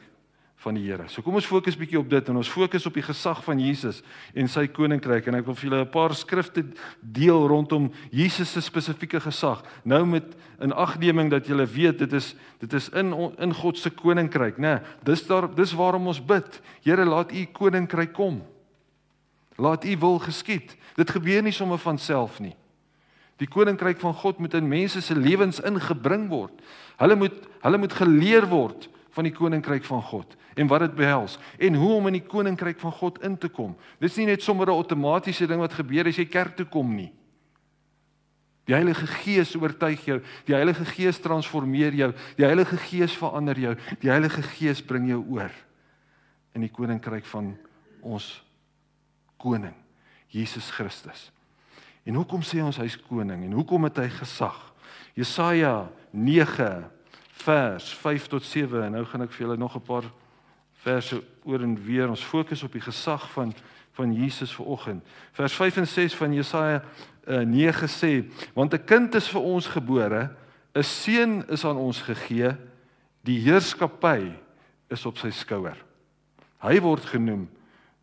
van 0.67 0.77
die 0.79 0.87
Here. 0.87 1.07
So 1.13 1.23
kom 1.23 1.37
ons 1.39 1.47
fokus 1.47 1.77
bietjie 1.79 1.99
op 2.01 2.09
dit 2.11 2.29
en 2.31 2.41
ons 2.41 2.51
fokus 2.51 2.87
op 2.89 2.97
die 2.97 3.05
gesag 3.05 3.43
van 3.45 3.61
Jesus 3.61 4.01
en 4.35 4.49
sy 4.51 4.67
koninkryk 4.73 5.29
en 5.29 5.39
ek 5.39 5.47
wil 5.47 5.55
vir 5.59 5.69
julle 5.69 5.85
'n 5.85 5.93
paar 5.93 6.15
skrifte 6.15 6.65
deel 7.01 7.47
rondom 7.47 7.91
Jesus 8.11 8.51
se 8.53 8.61
spesifieke 8.61 9.21
gesag. 9.21 9.63
Nou 9.85 10.05
met 10.07 10.37
'n 10.61 10.73
agneming 10.73 11.31
dat 11.31 11.47
julle 11.47 11.67
weet 11.67 11.99
dit 11.99 12.13
is 12.13 12.35
dit 12.59 12.73
is 12.73 12.89
in 12.89 13.13
in 13.39 13.55
God 13.55 13.79
se 13.79 13.91
koninkryk, 13.91 14.57
né? 14.59 14.81
Nee, 14.81 14.81
dis 15.05 15.27
daar 15.27 15.55
dis 15.55 15.73
waarom 15.73 16.07
ons 16.07 16.25
bid. 16.25 16.61
Here, 16.83 17.05
laat 17.05 17.33
u 17.33 17.45
koninkryk 17.45 18.13
kom. 18.13 18.43
Laat 19.57 19.85
u 19.85 19.97
wil 19.99 20.19
geskied. 20.19 20.77
Dit 20.97 21.11
gebeur 21.11 21.43
nie 21.43 21.53
sommer 21.53 21.79
van 21.79 21.99
self 21.99 22.41
nie. 22.41 22.57
Die 23.37 23.49
koninkryk 23.49 24.01
van 24.01 24.15
God 24.15 24.39
moet 24.39 24.55
in 24.55 24.69
mense 24.69 25.01
se 25.01 25.15
lewens 25.17 25.61
ingebring 25.61 26.29
word. 26.29 26.53
Hulle 26.97 27.17
moet 27.17 27.45
hulle 27.67 27.79
moet 27.83 27.93
geleer 27.99 28.45
word 28.47 28.87
van 29.17 29.27
die 29.27 29.35
koninkryk 29.35 29.85
van 29.89 30.03
God 30.07 30.37
en 30.57 30.69
wat 30.71 30.85
dit 30.85 30.95
behels 30.95 31.35
en 31.59 31.75
hoe 31.75 31.93
om 31.97 32.07
in 32.07 32.19
die 32.21 32.27
koninkryk 32.29 32.79
van 32.81 32.93
God 32.95 33.19
in 33.27 33.35
te 33.41 33.49
kom. 33.49 33.75
Dis 34.01 34.17
nie 34.17 34.27
net 34.27 34.43
sommer 34.43 34.69
'n 34.69 34.79
outomatiese 34.79 35.47
ding 35.47 35.61
wat 35.61 35.73
gebeur 35.73 36.07
as 36.07 36.17
jy 36.17 36.27
kerk 36.27 36.57
toe 36.57 36.67
kom 36.67 36.95
nie. 36.95 37.13
Die 38.67 38.75
Heilige 38.75 39.07
Gees 39.07 39.55
oortuig 39.55 40.05
jou, 40.05 40.21
die 40.45 40.55
Heilige 40.55 40.85
Gees 40.85 41.21
transformeer 41.21 41.95
jou, 41.95 42.13
die 42.37 42.45
Heilige 42.45 42.77
Gees 42.77 43.15
verander 43.15 43.59
jou, 43.59 43.77
die 44.01 44.11
Heilige 44.11 44.43
Gees 44.43 44.83
bring 44.83 45.09
jou 45.09 45.25
oor 45.31 45.51
in 46.55 46.61
die 46.61 46.73
koninkryk 46.73 47.25
van 47.25 47.57
ons 48.03 48.43
koning 49.37 49.75
Jesus 50.29 50.71
Christus. 50.71 51.31
En 52.07 52.15
hoekom 52.15 52.43
sê 52.43 52.63
ons 52.63 52.77
hy's 52.77 52.97
koning 53.09 53.45
en 53.45 53.53
hoekom 53.53 53.85
het 53.85 53.97
hy 53.97 54.09
gesag? 54.09 54.59
Jesaja 55.17 55.89
9 56.17 56.91
vers 57.45 57.95
5 58.01 58.27
tot 58.27 58.45
7 58.45 58.85
en 58.87 58.95
nou 58.97 59.05
gaan 59.05 59.27
ek 59.27 59.35
vir 59.37 59.47
julle 59.47 59.59
nog 59.61 59.77
'n 59.77 59.85
paar 59.85 60.07
verse 60.73 61.23
oor 61.45 61.63
en 61.63 61.77
weer 61.85 62.09
ons 62.09 62.25
fokus 62.25 62.63
op 62.63 62.73
die 62.73 62.85
gesag 62.85 63.31
van 63.33 63.55
van 63.97 64.13
Jesus 64.13 64.53
vir 64.53 64.67
oggend. 64.67 65.05
Vers 65.33 65.55
5 65.57 65.77
en 65.77 65.87
6 65.87 66.15
van 66.15 66.33
Jesaja 66.33 66.83
uh, 67.27 67.41
9 67.41 67.89
sê 67.89 68.25
want 68.55 68.75
'n 68.75 68.85
kind 68.85 69.15
is 69.15 69.29
vir 69.29 69.41
ons 69.41 69.67
gebore, 69.67 70.31
'n 70.75 70.83
seun 70.83 71.45
is 71.49 71.65
aan 71.65 71.77
ons 71.77 72.03
gegee, 72.03 72.57
die 73.25 73.41
heerskappy 73.41 74.33
is 74.89 75.07
op 75.07 75.19
sy 75.19 75.31
skouer. 75.31 75.77
Hy 76.61 76.81
word 76.81 77.05
genoem 77.05 77.49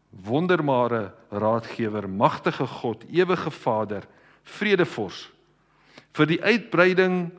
wondermare 0.10 1.14
raadgewer, 1.30 2.10
magtige 2.10 2.68
God, 2.68 3.04
ewige 3.10 3.52
Vader, 3.52 4.04
vredevors. 4.44 5.32
Vir 6.14 6.26
die 6.26 6.42
uitbreiding 6.42 7.32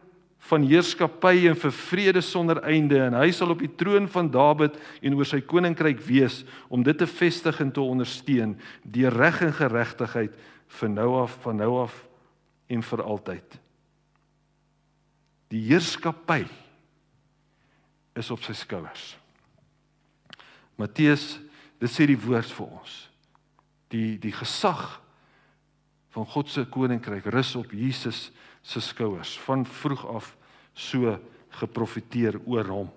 van 0.44 0.64
heerskappy 0.68 1.46
en 1.48 1.56
vir 1.56 1.72
vrede 1.72 2.20
sonder 2.24 2.60
einde 2.68 2.98
en 3.06 3.16
hy 3.16 3.30
sal 3.32 3.54
op 3.54 3.62
die 3.64 3.70
troon 3.80 4.08
van 4.12 4.28
Dawid 4.32 4.76
en 5.00 5.16
oor 5.16 5.28
sy 5.28 5.40
koninkryk 5.40 6.02
wees 6.04 6.42
om 6.68 6.84
dit 6.84 6.98
te 7.00 7.08
vestig 7.08 7.62
en 7.64 7.72
te 7.72 7.80
ondersteun 7.80 8.56
deur 8.84 9.16
reg 9.16 9.40
en 9.46 9.54
geregtigheid 9.56 10.34
vir 10.80 10.92
nou 10.92 11.10
af 11.22 11.38
van 11.46 11.60
nou 11.62 11.70
af 11.84 11.96
en 12.68 12.82
vir 12.84 13.02
altyd. 13.04 13.58
Die 15.52 15.62
heerskappy 15.68 16.42
is 18.18 18.30
op 18.34 18.42
sy 18.44 18.54
skouers. 18.56 19.14
Matteus, 20.80 21.38
dit 21.80 21.90
sê 21.90 22.06
die 22.08 22.18
woord 22.18 22.50
vir 22.56 22.68
ons. 22.68 22.94
Die 23.94 24.16
die 24.20 24.32
gesag 24.34 24.98
van 26.14 26.26
God 26.26 26.50
se 26.50 26.64
koninkryk 26.70 27.26
rus 27.34 27.54
op 27.58 27.72
Jesus 27.74 28.30
se 28.62 28.80
skouers 28.80 29.34
van 29.44 29.64
vroeg 29.66 30.04
af 30.06 30.36
so 30.74 31.18
geprofeteer 31.58 32.38
oor 32.46 32.70
hom. 32.70 32.92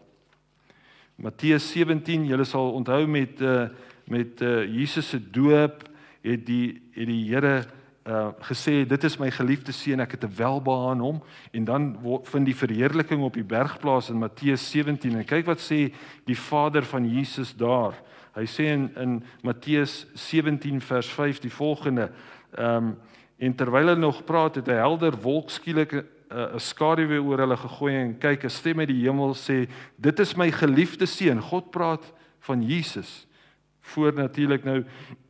Matteus 1.17 1.71
17, 1.73 2.27
julle 2.29 2.45
sal 2.45 2.75
onthou 2.77 3.05
met 3.09 3.41
uh 3.41 3.67
met 4.07 4.41
uh 4.41 4.63
Jesus 4.63 5.09
se 5.09 5.17
doop 5.19 5.81
het 6.23 6.45
die 6.47 6.77
het 6.95 7.09
die 7.09 7.23
Here 7.27 7.65
uh 8.07 8.29
gesê 8.47 8.85
dit 8.87 9.03
is 9.03 9.17
my 9.19 9.27
geliefde 9.31 9.73
seun 9.75 9.99
ek 9.99 10.15
het 10.15 10.23
'n 10.23 10.35
welbehae 10.37 10.91
aan 10.91 11.01
hom 11.03 11.21
en 11.51 11.65
dan 11.65 11.97
vind 12.23 12.45
die 12.45 12.55
verheerliking 12.55 13.21
op 13.21 13.33
die 13.33 13.43
berg 13.43 13.79
plaas 13.79 14.09
in 14.09 14.19
Matteus 14.19 14.69
17 14.71 15.17
en 15.17 15.25
kyk 15.25 15.45
wat 15.45 15.59
sê 15.59 15.91
die 16.25 16.37
Vader 16.37 16.85
van 16.85 17.09
Jesus 17.09 17.55
daar. 17.55 17.93
Hy 18.35 18.45
sê 18.45 18.63
in 18.71 18.89
in 18.95 19.23
Matteus 19.41 20.05
17 20.13 20.81
vers 20.81 21.07
5 21.09 21.39
die 21.39 21.51
volgende 21.51 22.11
ehm 22.51 22.75
um, 22.75 22.97
En 23.37 23.55
terwyl 23.55 23.85
hulle 23.85 23.95
nog 23.95 24.23
praat, 24.23 24.55
het 24.55 24.67
'n 24.67 24.81
helder 24.81 25.17
wolk 25.21 25.49
skielik 25.49 25.91
'n 25.93 26.05
'n 26.55 26.59
skaduwee 26.59 27.21
oor 27.21 27.37
hulle 27.37 27.57
gegooi 27.57 27.95
en 27.95 28.17
kyk, 28.17 28.43
'n 28.43 28.49
stem 28.49 28.79
uit 28.79 28.87
die 28.87 29.03
hemel 29.05 29.35
sê: 29.35 29.69
"Dit 29.95 30.19
is 30.19 30.35
my 30.35 30.51
geliefde 30.51 31.05
seun." 31.05 31.41
God 31.41 31.69
praat 31.69 32.13
van 32.39 32.63
Jesus. 32.63 33.27
Voor 33.81 34.13
natuurlik 34.13 34.63
nou 34.63 34.85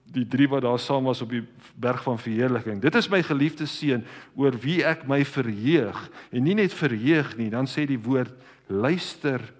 die 0.05 0.27
drie 0.27 0.47
wat 0.47 0.61
daar 0.61 0.79
saam 0.79 1.03
was 1.03 1.21
op 1.21 1.29
die 1.29 1.45
berg 1.75 2.03
van 2.03 2.19
verheerliking. 2.19 2.81
Dit 2.81 2.95
is 2.95 3.09
my 3.09 3.23
geliefde 3.23 3.65
seun 3.65 4.05
oor 4.35 4.51
wie 4.51 4.83
ek 4.83 5.07
my 5.07 5.25
verheug 5.25 6.09
en 6.31 6.43
nie 6.43 6.55
net 6.55 6.73
verheug 6.73 7.37
nie, 7.37 7.49
dan 7.49 7.67
sê 7.67 7.85
die 7.85 7.99
woord 7.99 8.33
luister 8.67 9.53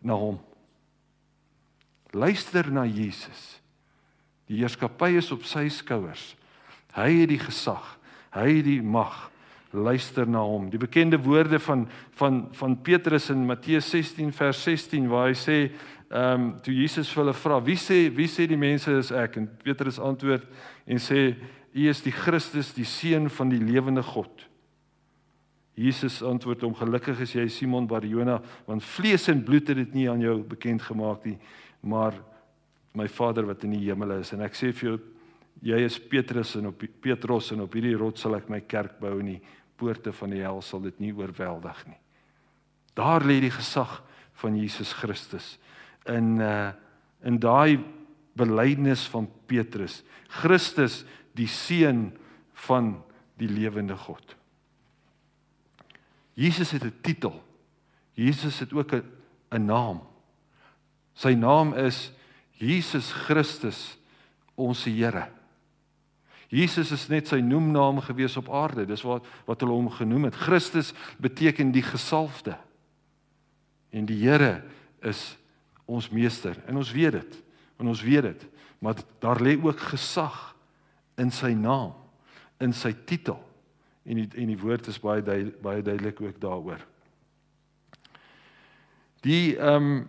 na 0.00 0.12
hom. 0.12 0.40
Luister 2.10 2.72
na 2.72 2.84
Jesus. 2.84 3.60
Die 4.46 4.56
heerskappy 4.56 5.16
is 5.16 5.32
op 5.32 5.44
sy 5.44 5.68
skouers. 5.68 6.36
Hy 6.96 7.10
het 7.20 7.28
die 7.28 7.40
gesag. 7.40 7.96
Hy 8.32 8.48
het 8.58 8.66
die 8.66 8.82
mag. 8.82 9.26
Luister 9.76 10.28
na 10.28 10.40
hom. 10.46 10.70
Die 10.72 10.80
bekende 10.80 11.18
woorde 11.20 11.60
van 11.60 11.84
van 12.16 12.46
van 12.56 12.78
Petrus 12.82 13.28
in 13.30 13.44
Matteus 13.46 13.90
16 13.90 14.32
vers 14.32 14.62
16 14.62 15.08
waar 15.08 15.28
hy 15.28 15.36
sê, 15.36 15.58
ehm 16.08 16.40
um, 16.40 16.46
toe 16.62 16.74
Jesus 16.74 17.10
vir 17.12 17.24
hulle 17.24 17.34
vra, 17.34 17.60
"Wie 17.60 17.76
sê 17.76 18.14
wie 18.14 18.28
sê 18.28 18.46
die 18.46 18.56
mense 18.56 18.90
is 18.90 19.10
ek?" 19.10 19.36
En 19.36 19.48
Petrus 19.62 19.98
antwoord 19.98 20.46
en 20.86 20.96
sê, 20.96 21.34
"U 21.74 21.88
is 21.88 22.00
die 22.00 22.12
Christus, 22.12 22.72
die 22.72 22.84
seun 22.84 23.28
van 23.30 23.48
die 23.48 23.60
lewende 23.60 24.02
God." 24.02 24.46
Jesus 25.74 26.22
antwoord 26.22 26.62
hom, 26.62 26.74
"Gelukkig 26.74 27.20
is 27.20 27.32
jy 27.32 27.48
Simon 27.48 27.86
Barjona, 27.86 28.40
want 28.66 28.84
vlees 28.84 29.28
en 29.28 29.44
bloed 29.44 29.68
het 29.68 29.76
dit 29.76 29.94
nie 29.94 30.10
aan 30.10 30.20
jou 30.20 30.42
bekend 30.42 30.82
gemaak 30.82 31.24
nie, 31.24 31.38
maar 31.80 32.14
my 32.94 33.08
Vader 33.08 33.46
wat 33.46 33.64
in 33.64 33.70
die 33.70 33.84
hemel 33.90 34.10
is." 34.12 34.32
En 34.32 34.40
ek 34.40 34.54
sê 34.54 34.72
vir 34.72 34.90
jou 34.90 35.00
jy 35.66 35.82
is 35.86 35.98
Petrus 35.98 36.54
en 36.58 36.70
op 36.70 36.82
Petrus 37.02 37.50
en 37.54 37.64
op 37.64 37.74
hierdie 37.74 37.96
rots 37.98 38.22
sal 38.24 38.38
ek 38.38 38.50
my 38.52 38.62
kerk 38.68 38.98
bou 39.02 39.16
en 39.18 39.32
die 39.34 39.40
poorte 39.76 40.12
van 40.14 40.32
die 40.32 40.44
hel 40.44 40.62
sal 40.64 40.84
dit 40.84 41.00
nie 41.02 41.12
oorweldig 41.16 41.82
nie. 41.88 41.98
Daar 42.96 43.24
lê 43.26 43.40
die 43.44 43.52
gesag 43.52 43.98
van 44.40 44.56
Jesus 44.56 44.94
Christus 44.96 45.56
in 46.08 46.40
uh 46.40 46.72
in 47.26 47.40
daai 47.40 47.80
belydenis 48.36 49.06
van 49.10 49.24
Petrus. 49.48 50.02
Christus 50.28 51.00
die 51.34 51.48
seun 51.50 52.12
van 52.66 52.92
die 53.40 53.48
lewende 53.48 53.96
God. 53.96 54.36
Jesus 56.36 56.70
het 56.70 56.84
'n 56.84 56.94
titel. 57.02 57.42
Jesus 58.14 58.60
het 58.60 58.72
ook 58.72 58.92
'n 58.92 59.04
'n 59.50 59.64
naam. 59.64 60.00
Sy 61.14 61.34
naam 61.34 61.74
is 61.74 62.12
Jesus 62.52 63.12
Christus 63.12 63.98
ons 64.54 64.84
Here. 64.84 65.35
Jesus 66.48 66.92
is 66.94 67.08
net 67.10 67.30
sy 67.30 67.40
noemnaam 67.42 67.98
gewees 68.04 68.36
op 68.38 68.50
aarde. 68.54 68.86
Dis 68.86 69.02
wat 69.06 69.26
wat 69.48 69.62
hulle 69.64 69.74
hom 69.74 69.90
genoem 69.90 70.28
het. 70.28 70.38
Christus 70.38 70.92
beteken 71.22 71.72
die 71.74 71.84
gesalfde. 71.84 72.56
En 73.90 74.06
die 74.06 74.18
Here 74.22 74.62
is 75.02 75.36
ons 75.86 76.10
meester 76.10 76.58
en 76.66 76.76
ons 76.76 76.92
weet 76.92 77.18
dit. 77.18 77.38
En 77.80 77.90
ons 77.90 78.02
weet 78.02 78.22
dit. 78.22 78.46
Maar 78.78 79.00
daar 79.22 79.40
lê 79.42 79.56
ook 79.62 79.80
gesag 79.90 80.54
in 81.16 81.30
sy 81.32 81.52
naam, 81.56 81.94
in 82.60 82.72
sy 82.76 82.92
titel. 83.08 83.38
En 84.06 84.20
die, 84.20 84.28
en 84.36 84.52
die 84.52 84.58
woord 84.60 84.86
is 84.86 85.00
baie 85.02 85.22
duidelik, 85.24 85.56
baie 85.62 85.82
duidelik 85.82 86.20
ook 86.20 86.40
daaroor. 86.40 86.84
Die 89.26 89.56
ehm 89.56 89.90
um, 89.90 90.04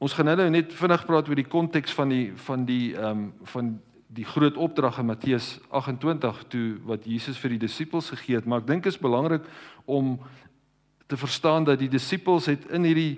ons 0.00 0.14
gaan 0.16 0.30
nou 0.32 0.46
net 0.48 0.70
vinnig 0.72 1.02
praat 1.04 1.26
oor 1.28 1.36
die 1.36 1.50
konteks 1.50 1.92
van 1.92 2.08
die 2.08 2.26
van 2.46 2.62
die 2.64 2.94
ehm 2.94 3.10
um, 3.10 3.24
van 3.52 3.72
die 4.10 4.26
groot 4.26 4.56
opdrag 4.58 4.98
in 4.98 5.06
Matteus 5.06 5.60
28 5.70 6.44
toe 6.50 6.66
wat 6.88 7.06
Jesus 7.06 7.38
vir 7.38 7.54
die 7.54 7.62
disippels 7.62 8.10
gegee 8.10 8.40
het, 8.40 8.46
maar 8.46 8.64
ek 8.64 8.70
dink 8.70 8.88
is 8.90 8.98
belangrik 8.98 9.44
om 9.86 10.16
te 11.10 11.18
verstaan 11.18 11.66
dat 11.66 11.78
die 11.78 11.90
disippels 11.90 12.48
het 12.50 12.66
in 12.74 12.88
hierdie 12.88 13.14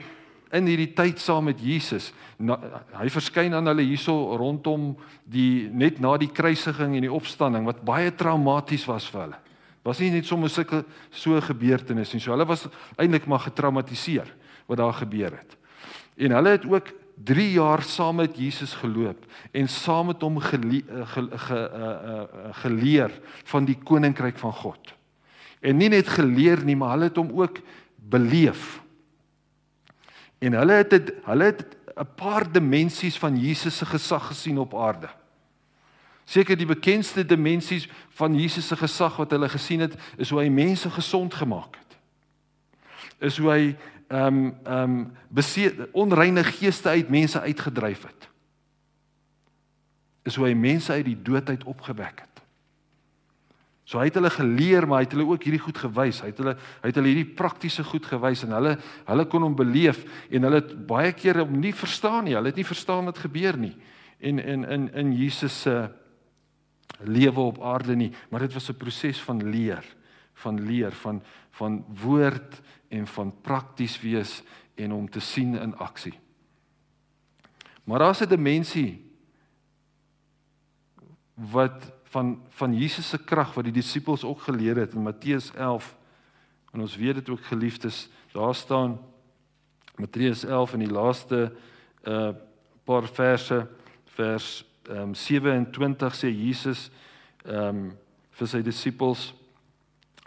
in 0.53 0.67
hierdie 0.69 0.91
tyd 0.93 1.17
saam 1.17 1.47
met 1.49 1.61
Jesus. 1.65 2.11
Na, 2.37 2.59
hy 2.99 3.07
verskyn 3.09 3.55
aan 3.57 3.71
hulle 3.71 3.87
hierso 3.89 4.37
rondom 4.37 4.91
die 5.25 5.71
net 5.73 5.97
na 6.05 6.19
die 6.21 6.29
kruisiging 6.29 6.99
en 6.99 7.07
die 7.07 7.13
opstanding 7.13 7.65
wat 7.65 7.81
baie 7.89 8.11
traumaties 8.13 8.85
was 8.85 9.07
vir 9.09 9.23
hulle. 9.23 9.39
Was 9.83 10.03
nie 10.03 10.11
net 10.13 10.29
sommer 10.29 10.53
sulke 10.53 10.83
so 11.09 11.41
gebeurtenisse 11.41 12.19
nie. 12.19 12.21
So 12.21 12.35
hulle 12.35 12.45
was 12.51 12.67
eintlik 13.01 13.25
maar 13.33 13.47
getraumatiseer 13.47 14.29
wat 14.69 14.83
daar 14.83 15.01
gebeur 15.01 15.39
het. 15.41 15.57
En 16.21 16.37
hulle 16.37 16.53
het 16.59 16.69
ook 16.69 16.93
3 17.25 17.53
jaar 17.53 17.83
saam 17.83 18.17
met 18.17 18.37
Jesus 18.37 18.75
geloop 18.75 19.27
en 19.51 19.69
saam 19.69 20.07
met 20.07 20.21
hom 20.21 20.39
gele, 20.39 20.83
ge, 21.05 21.29
ge, 21.31 21.61
uh, 21.75 21.91
uh, 22.13 22.55
geleer 22.63 23.15
van 23.45 23.65
die 23.65 23.79
koninkryk 23.79 24.39
van 24.39 24.53
God. 24.53 24.95
En 25.61 25.77
nie 25.77 25.89
net 25.89 26.09
geleer 26.09 26.65
nie, 26.65 26.77
maar 26.77 26.97
hulle 26.97 27.11
het 27.11 27.21
hom 27.21 27.31
ook 27.39 27.61
beleef. 27.97 28.81
En 30.43 30.59
hulle 30.59 30.81
het 30.83 30.93
het, 30.93 31.13
hulle 31.25 31.45
het 31.45 31.67
'n 31.97 32.09
paar 32.17 32.53
dimensies 32.53 33.19
van 33.19 33.37
Jesus 33.37 33.77
se 33.77 33.87
gesag 33.87 34.27
gesien 34.27 34.59
op 34.59 34.75
aarde. 34.75 35.09
Seker 36.25 36.57
die 36.57 36.67
bekendste 36.67 37.27
dimensies 37.27 37.89
van 38.09 38.35
Jesus 38.35 38.67
se 38.67 38.77
gesag 38.77 39.17
wat 39.17 39.31
hulle 39.31 39.49
gesien 39.49 39.81
het, 39.81 39.95
is 40.17 40.31
hoe 40.31 40.41
hy 40.41 40.49
mense 40.49 40.91
gesond 40.91 41.35
gemaak 41.35 41.77
het. 41.77 41.82
Is 43.23 43.39
hoe 43.39 43.51
hy 43.51 43.63
ehm 44.13 44.27
um, 44.27 44.55
ehm 44.65 44.83
um, 44.83 45.13
beseer 45.33 45.89
onreine 45.97 46.45
geeste 46.45 46.89
uit 46.89 47.09
mense 47.09 47.41
uitgedryf 47.41 48.03
het. 48.05 48.29
Is 50.29 50.37
hoe 50.37 50.51
hy 50.51 50.55
mense 50.55 50.93
uit 50.93 51.07
die 51.07 51.17
dood 51.23 51.49
uit 51.49 51.65
opgewek 51.65 52.21
het. 52.21 52.43
So 53.89 53.99
hy 53.99 54.07
het 54.11 54.17
hulle 54.17 54.31
geleer, 54.31 54.87
maar 54.87 55.01
hy 55.01 55.07
het 55.07 55.15
hulle 55.17 55.27
ook 55.29 55.47
hierdie 55.47 55.63
goed 55.63 55.79
gewys. 55.81 56.21
Hy 56.23 56.31
het 56.31 56.43
hulle 56.43 56.55
hy 56.55 56.91
het 56.91 56.99
hulle 57.01 57.11
hierdie 57.11 57.35
praktiese 57.39 57.85
goed 57.85 58.07
gewys 58.09 58.45
en 58.47 58.55
hulle 58.57 58.77
hulle 59.09 59.27
kon 59.33 59.47
hom 59.49 59.57
beleef 59.59 60.05
en 60.31 60.47
hulle 60.47 60.61
het 60.61 60.77
baie 60.89 61.15
kere 61.17 61.47
hom 61.47 61.59
nie 61.61 61.75
verstaan 61.77 62.29
nie. 62.29 62.37
Hulle 62.37 62.53
het 62.53 62.61
nie 62.61 62.69
verstaan 62.69 63.11
wat 63.11 63.21
gebeur 63.25 63.59
nie. 63.59 63.75
En 64.21 64.39
in 64.39 64.65
in 64.65 64.87
in 64.95 65.13
Jesus 65.19 65.63
se 65.65 65.77
lewe 67.03 67.41
op 67.41 67.63
aarde 67.63 67.97
nie, 67.97 68.13
maar 68.31 68.41
dit 68.41 68.53
was 68.53 68.69
'n 68.69 68.77
proses 68.77 69.21
van 69.21 69.51
leer, 69.51 69.85
van 70.35 70.61
leer, 70.67 70.93
van 70.93 71.23
van 71.59 71.85
woord 72.03 72.61
en 72.89 73.07
van 73.07 73.33
prakties 73.41 74.01
wees 74.01 74.41
en 74.75 74.93
om 74.93 75.09
te 75.11 75.21
sien 75.21 75.55
in 75.55 75.77
aksie. 75.77 76.15
Maar 77.85 77.99
daar's 77.99 78.21
'n 78.21 78.29
dimensie 78.29 79.13
wat 81.35 81.93
van 82.03 82.43
van 82.49 82.75
Jesus 82.75 83.09
se 83.09 83.19
krag 83.25 83.55
wat 83.55 83.65
die 83.65 83.73
disippels 83.73 84.25
ook 84.25 84.41
geleer 84.41 84.77
het 84.77 84.93
in 84.95 85.03
Matteus 85.03 85.53
11. 85.55 85.97
En 86.73 86.81
ons 86.81 86.97
weet 86.97 87.15
dit 87.15 87.29
ook 87.29 87.45
geliefdes, 87.45 88.09
daar 88.33 88.55
staan 88.55 89.01
Matteus 89.97 90.45
11 90.45 90.73
in 90.73 90.79
die 90.79 90.93
laaste 90.93 91.53
uh 92.05 92.33
paar 92.85 93.07
verse 93.07 93.69
vers 94.05 94.65
um 94.91 95.15
27 95.15 96.15
sê 96.15 96.29
Jesus 96.29 96.91
um 97.47 97.93
vir 98.31 98.49
sy 98.49 98.63
disippels 98.63 99.29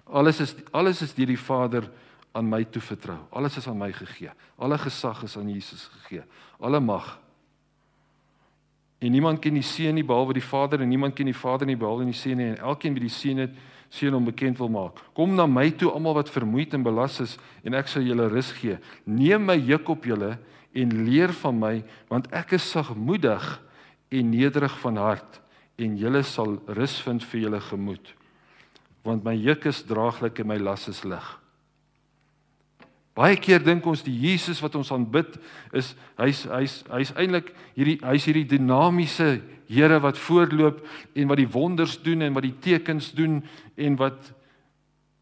alles 0.06 0.40
is 0.40 0.56
alles 0.72 1.02
is 1.02 1.14
deur 1.14 1.28
die 1.28 1.40
Vader 1.40 1.90
aan 2.36 2.50
my 2.50 2.64
toe 2.64 2.82
vertrou. 2.82 3.20
Alles 3.32 3.58
is 3.58 3.68
aan 3.68 3.78
my 3.78 3.92
gegee. 3.92 4.32
Alle 4.58 4.78
gesag 4.78 5.24
is 5.24 5.38
aan 5.38 5.50
Jesus 5.50 5.90
gegee. 5.94 6.24
Alle 6.60 6.80
mag 6.80 7.20
En 9.06 9.12
niemand 9.12 9.40
ken 9.44 9.54
die 9.54 9.66
seun 9.66 9.94
nie 9.98 10.06
behalwe 10.08 10.34
die 10.38 10.44
Vader 10.44 10.82
en 10.82 10.90
niemand 10.90 11.14
ken 11.14 11.28
die 11.30 11.36
Vader 11.38 11.68
nie 11.68 11.78
behalwe 11.78 12.08
die 12.08 12.16
seun 12.18 12.40
nie 12.40 12.48
en 12.54 12.62
elkeen 12.72 12.96
wie 12.96 13.04
die 13.04 13.14
seun 13.14 13.44
het 13.44 13.58
seun 13.94 14.16
hom 14.16 14.26
bekend 14.26 14.58
wil 14.60 14.72
maak. 14.72 14.98
Kom 15.14 15.36
na 15.38 15.46
my 15.48 15.68
toe 15.78 15.92
almal 15.94 16.18
wat 16.18 16.32
vermoeid 16.34 16.74
en 16.74 16.84
belas 16.84 17.20
is 17.24 17.36
en 17.68 17.78
ek 17.78 17.92
sal 17.92 18.08
julle 18.08 18.26
rus 18.32 18.50
gee. 18.58 18.80
Neem 19.06 19.46
my 19.46 19.58
juk 19.60 19.92
op 19.94 20.08
julle 20.10 20.36
en 20.76 20.96
leer 21.06 21.36
van 21.44 21.60
my 21.60 21.76
want 22.10 22.32
ek 22.36 22.56
is 22.58 22.66
sagmoedig 22.72 23.46
en 24.16 24.32
nederig 24.32 24.80
van 24.82 25.00
hart 25.04 25.42
en 25.78 25.98
julle 26.00 26.24
sal 26.26 26.58
rus 26.80 26.98
vind 27.06 27.24
vir 27.30 27.46
julle 27.46 27.62
gemoed. 27.68 28.14
Want 29.06 29.24
my 29.24 29.36
juk 29.38 29.68
is 29.70 29.84
draaglik 29.86 30.42
en 30.42 30.50
my 30.50 30.58
las 30.58 30.88
is 30.90 31.04
lig. 31.06 31.26
Baie 33.16 33.38
keer 33.40 33.64
dink 33.64 33.86
ons 33.88 34.02
die 34.04 34.16
Jesus 34.26 34.60
wat 34.60 34.76
ons 34.76 34.92
aanbid 34.92 35.38
is 35.72 35.94
hy's 36.20 36.44
hy's 36.52 36.82
hy's 36.92 37.14
eintlik 37.16 37.54
hierdie 37.78 38.00
hy's 38.04 38.26
hierdie 38.28 38.48
dinamiese 38.58 39.38
Here 39.66 39.98
wat 39.98 40.18
voorloop 40.18 40.84
en 41.18 41.30
wat 41.32 41.40
die 41.40 41.50
wonders 41.50 41.96
doen 41.98 42.22
en 42.22 42.36
wat 42.36 42.46
die 42.46 42.58
tekens 42.62 43.12
doen 43.18 43.40
en 43.76 43.96
wat 43.98 44.32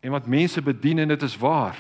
en 0.04 0.12
wat 0.12 0.28
mense 0.28 0.60
bedien 0.60 1.00
en 1.00 1.14
dit 1.14 1.22
is 1.24 1.38
waar. 1.40 1.78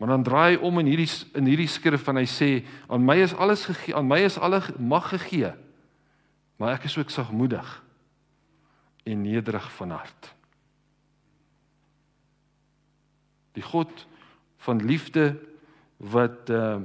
Maar 0.00 0.14
dan 0.14 0.22
draai 0.24 0.54
hy 0.54 0.60
om 0.64 0.80
in 0.80 0.88
hierdie 0.88 1.10
in 1.36 1.50
hierdie 1.50 1.68
skrif 1.68 2.08
en 2.08 2.22
hy 2.22 2.24
sê 2.30 2.48
aan 2.88 3.04
my 3.04 3.18
is 3.20 3.34
alles 3.36 3.66
gegee, 3.68 3.92
aan 3.92 4.08
my 4.08 4.22
is 4.24 4.38
alle 4.40 4.62
mag 4.80 5.10
gegee. 5.12 5.52
Maar 6.56 6.78
ek 6.78 6.88
is 6.88 6.96
ook 6.96 7.12
sagmoedig 7.12 7.68
en 9.04 9.20
nederig 9.20 9.68
van 9.76 9.92
hart. 9.98 10.30
Die 13.54 13.62
God 13.62 14.06
van 14.66 14.82
liefde 14.84 15.34
wat 15.96 16.50
uh 16.50 16.82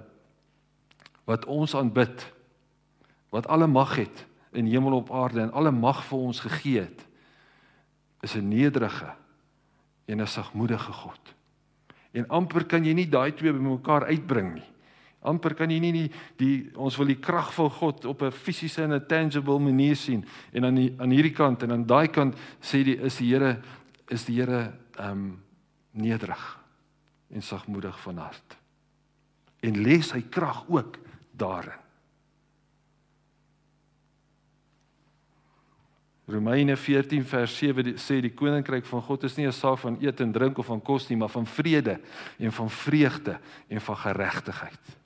wat 1.30 1.46
ons 1.46 1.76
aanbid 1.78 2.24
wat 3.30 3.48
alle 3.48 3.68
mag 3.70 3.96
het 3.96 4.26
in 4.58 4.66
hemel 4.66 4.96
op 4.98 5.12
aarde 5.14 5.44
en 5.44 5.52
alle 5.54 5.72
mag 5.72 6.02
vir 6.08 6.18
ons 6.18 6.40
gegee 6.42 6.82
het 6.82 7.06
is 8.26 8.36
'n 8.36 8.48
nederige 8.50 9.14
en 10.06 10.22
'n 10.22 10.28
sagmoedige 10.28 10.92
God. 10.92 11.20
En 12.12 12.28
amper 12.28 12.66
kan 12.66 12.86
jy 12.86 12.94
nie 12.94 13.10
daai 13.10 13.32
twee 13.32 13.54
bymekaar 13.54 14.06
uitbring 14.06 14.54
nie. 14.54 14.70
Amper 15.22 15.54
kan 15.54 15.70
jy 15.70 15.80
nie 15.80 15.92
die, 15.92 16.12
die 16.38 16.72
ons 16.76 16.98
wil 16.98 17.06
die 17.06 17.20
krag 17.20 17.54
van 17.54 17.70
God 17.70 18.06
op 18.06 18.22
'n 18.22 18.32
fisiese 18.32 18.84
en 18.84 18.94
'n 18.94 19.06
tangible 19.08 19.60
manier 19.60 19.96
sien 19.96 20.26
en 20.52 20.66
aan 20.66 20.76
die, 20.76 20.94
aan 20.98 21.10
hierdie 21.10 21.34
kant 21.36 21.64
en 21.64 21.72
aan 21.72 21.86
daai 21.86 22.08
kant 22.08 22.36
sê 22.60 22.84
die 22.84 22.98
is 22.98 23.18
die 23.18 23.34
Here 23.34 23.60
is 24.08 24.26
die 24.26 24.36
Here 24.36 24.74
ehm 24.98 25.12
um, 25.12 25.44
nederig 25.92 26.59
en 27.32 27.42
sagmoedig 27.42 28.00
van 28.02 28.18
hart. 28.18 28.58
En 29.60 29.78
lê 29.84 30.00
sy 30.02 30.22
krag 30.32 30.63
ook 30.68 30.98
daarin. 31.32 31.88
Romeine 36.30 36.78
14 36.78 37.26
vers 37.26 37.58
7 37.58 37.96
sê 37.98 38.20
die 38.22 38.34
koninkryk 38.38 38.86
van 38.86 39.02
God 39.02 39.24
is 39.26 39.36
nie 39.38 39.48
'n 39.48 39.52
saak 39.52 39.80
van 39.80 39.98
eet 40.02 40.22
en 40.22 40.32
drink 40.32 40.58
of 40.58 40.65
van 40.65 40.82
kos 40.82 41.10
nie, 41.10 41.18
maar 41.18 41.30
van 41.30 41.46
vrede 41.46 42.00
en 42.38 42.52
van 42.52 42.70
vreugde 42.70 43.39
en 43.68 43.82
van 43.82 43.98
geregtigheid. 43.98 44.98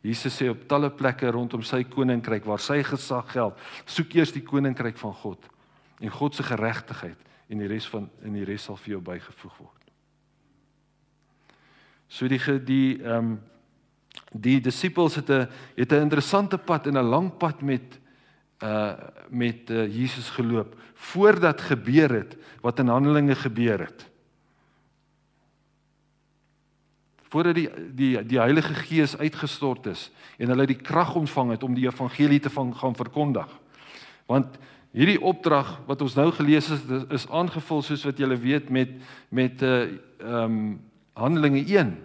Jesus 0.00 0.42
sê 0.42 0.48
op 0.48 0.68
talle 0.68 0.90
plekke 0.90 1.30
rondom 1.30 1.62
sy 1.62 1.84
koninkryk 1.84 2.44
waar 2.44 2.58
sy 2.58 2.82
gesag 2.82 3.32
geld, 3.32 3.58
soek 3.84 4.14
eers 4.14 4.32
die 4.32 4.42
koninkryk 4.42 4.98
van 4.98 5.14
God 5.14 5.48
en 6.00 6.10
God 6.10 6.34
se 6.34 6.42
geregtigheid 6.42 7.18
en 7.48 7.58
die 7.58 7.68
res 7.68 7.86
van 7.88 8.10
in 8.22 8.32
die 8.32 8.44
res 8.44 8.64
sal 8.64 8.76
vir 8.76 8.94
jou 8.94 9.00
bygevoeg 9.00 9.58
word. 9.58 9.81
So 12.12 12.28
die 12.28 12.40
die 12.64 13.00
ehm 13.00 13.16
um, 13.16 13.40
die 14.32 14.60
disippels 14.60 15.14
het 15.16 15.30
'n 15.30 15.48
het 15.76 15.92
'n 15.92 16.04
interessante 16.04 16.58
pad 16.58 16.86
en 16.86 16.98
'n 16.98 17.08
lang 17.08 17.36
pad 17.36 17.62
met 17.62 17.98
uh 18.62 18.92
met 19.28 19.70
uh, 19.70 19.86
Jesus 19.86 20.30
geloop 20.30 20.76
voordat 20.94 21.60
gebeur 21.60 22.10
het 22.10 22.36
wat 22.60 22.78
in 22.78 22.88
Handelinge 22.88 23.34
gebeur 23.34 23.80
het. 23.80 24.10
Voordat 27.28 27.54
die 27.54 27.70
die 27.94 28.26
die 28.26 28.38
Heilige 28.38 28.74
Gees 28.74 29.16
uitgestort 29.16 29.86
is 29.86 30.10
en 30.38 30.48
hulle 30.48 30.66
die 30.66 30.82
krag 30.82 31.14
ontvang 31.14 31.50
het 31.50 31.62
om 31.62 31.74
die 31.74 31.86
evangelie 31.86 32.40
te 32.40 32.50
van 32.50 32.76
gaan 32.76 32.94
verkondig. 32.94 33.48
Want 34.26 34.58
hierdie 34.90 35.20
opdrag 35.20 35.80
wat 35.86 36.02
ons 36.02 36.14
nou 36.14 36.30
gelees 36.32 36.68
het 36.68 36.90
is, 36.90 37.02
is 37.08 37.28
aangevul 37.28 37.82
soos 37.82 38.04
wat 38.04 38.18
julle 38.18 38.36
weet 38.36 38.68
met 38.68 38.90
met 39.28 39.62
'n 39.62 39.64
uh, 39.64 39.82
ehm 40.18 40.44
um, 40.44 40.91
Handelinge 41.14 41.64
1 41.66 41.96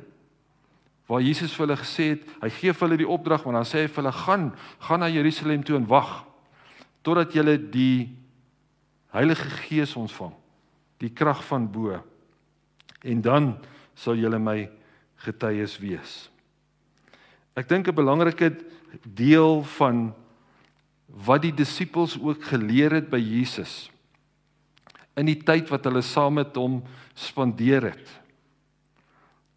waar 1.08 1.24
Jesus 1.24 1.54
vir 1.56 1.64
hulle 1.64 1.80
gesê 1.80 2.06
het, 2.12 2.24
hy 2.44 2.50
gee 2.52 2.74
vir 2.76 2.84
hulle 2.84 3.00
die 3.00 3.08
opdrag, 3.08 3.46
maar 3.46 3.62
dan 3.62 3.68
sê 3.68 3.86
hy 3.86 3.88
vir 3.88 4.02
hulle 4.02 4.12
gaan, 4.12 4.50
gaan 4.84 5.00
na 5.00 5.08
Jerusalem 5.08 5.64
toe 5.64 5.78
en 5.80 5.88
wag 5.88 6.26
totdat 7.08 7.32
julle 7.32 7.56
die 7.56 8.10
Heilige 9.16 9.48
Gees 9.64 9.94
ontvang, 9.96 10.34
die 11.00 11.14
krag 11.16 11.40
van 11.48 11.70
bo. 11.72 11.96
En 13.08 13.22
dan 13.24 13.54
sal 13.96 14.20
julle 14.20 14.40
my 14.44 14.68
getuies 15.24 15.78
wees. 15.80 16.28
Ek 17.56 17.70
dink 17.72 17.88
'n 17.88 17.96
belangrike 17.96 18.52
deel 19.04 19.64
van 19.80 20.14
wat 21.08 21.42
die 21.42 21.56
disippels 21.56 22.20
ook 22.20 22.44
geleer 22.44 22.92
het 23.00 23.10
by 23.10 23.18
Jesus 23.18 23.90
in 25.16 25.26
die 25.26 25.40
tyd 25.40 25.70
wat 25.70 25.86
hulle 25.88 26.02
saam 26.02 26.34
met 26.34 26.56
hom 26.56 26.84
spandeer 27.16 27.96
het 27.96 28.27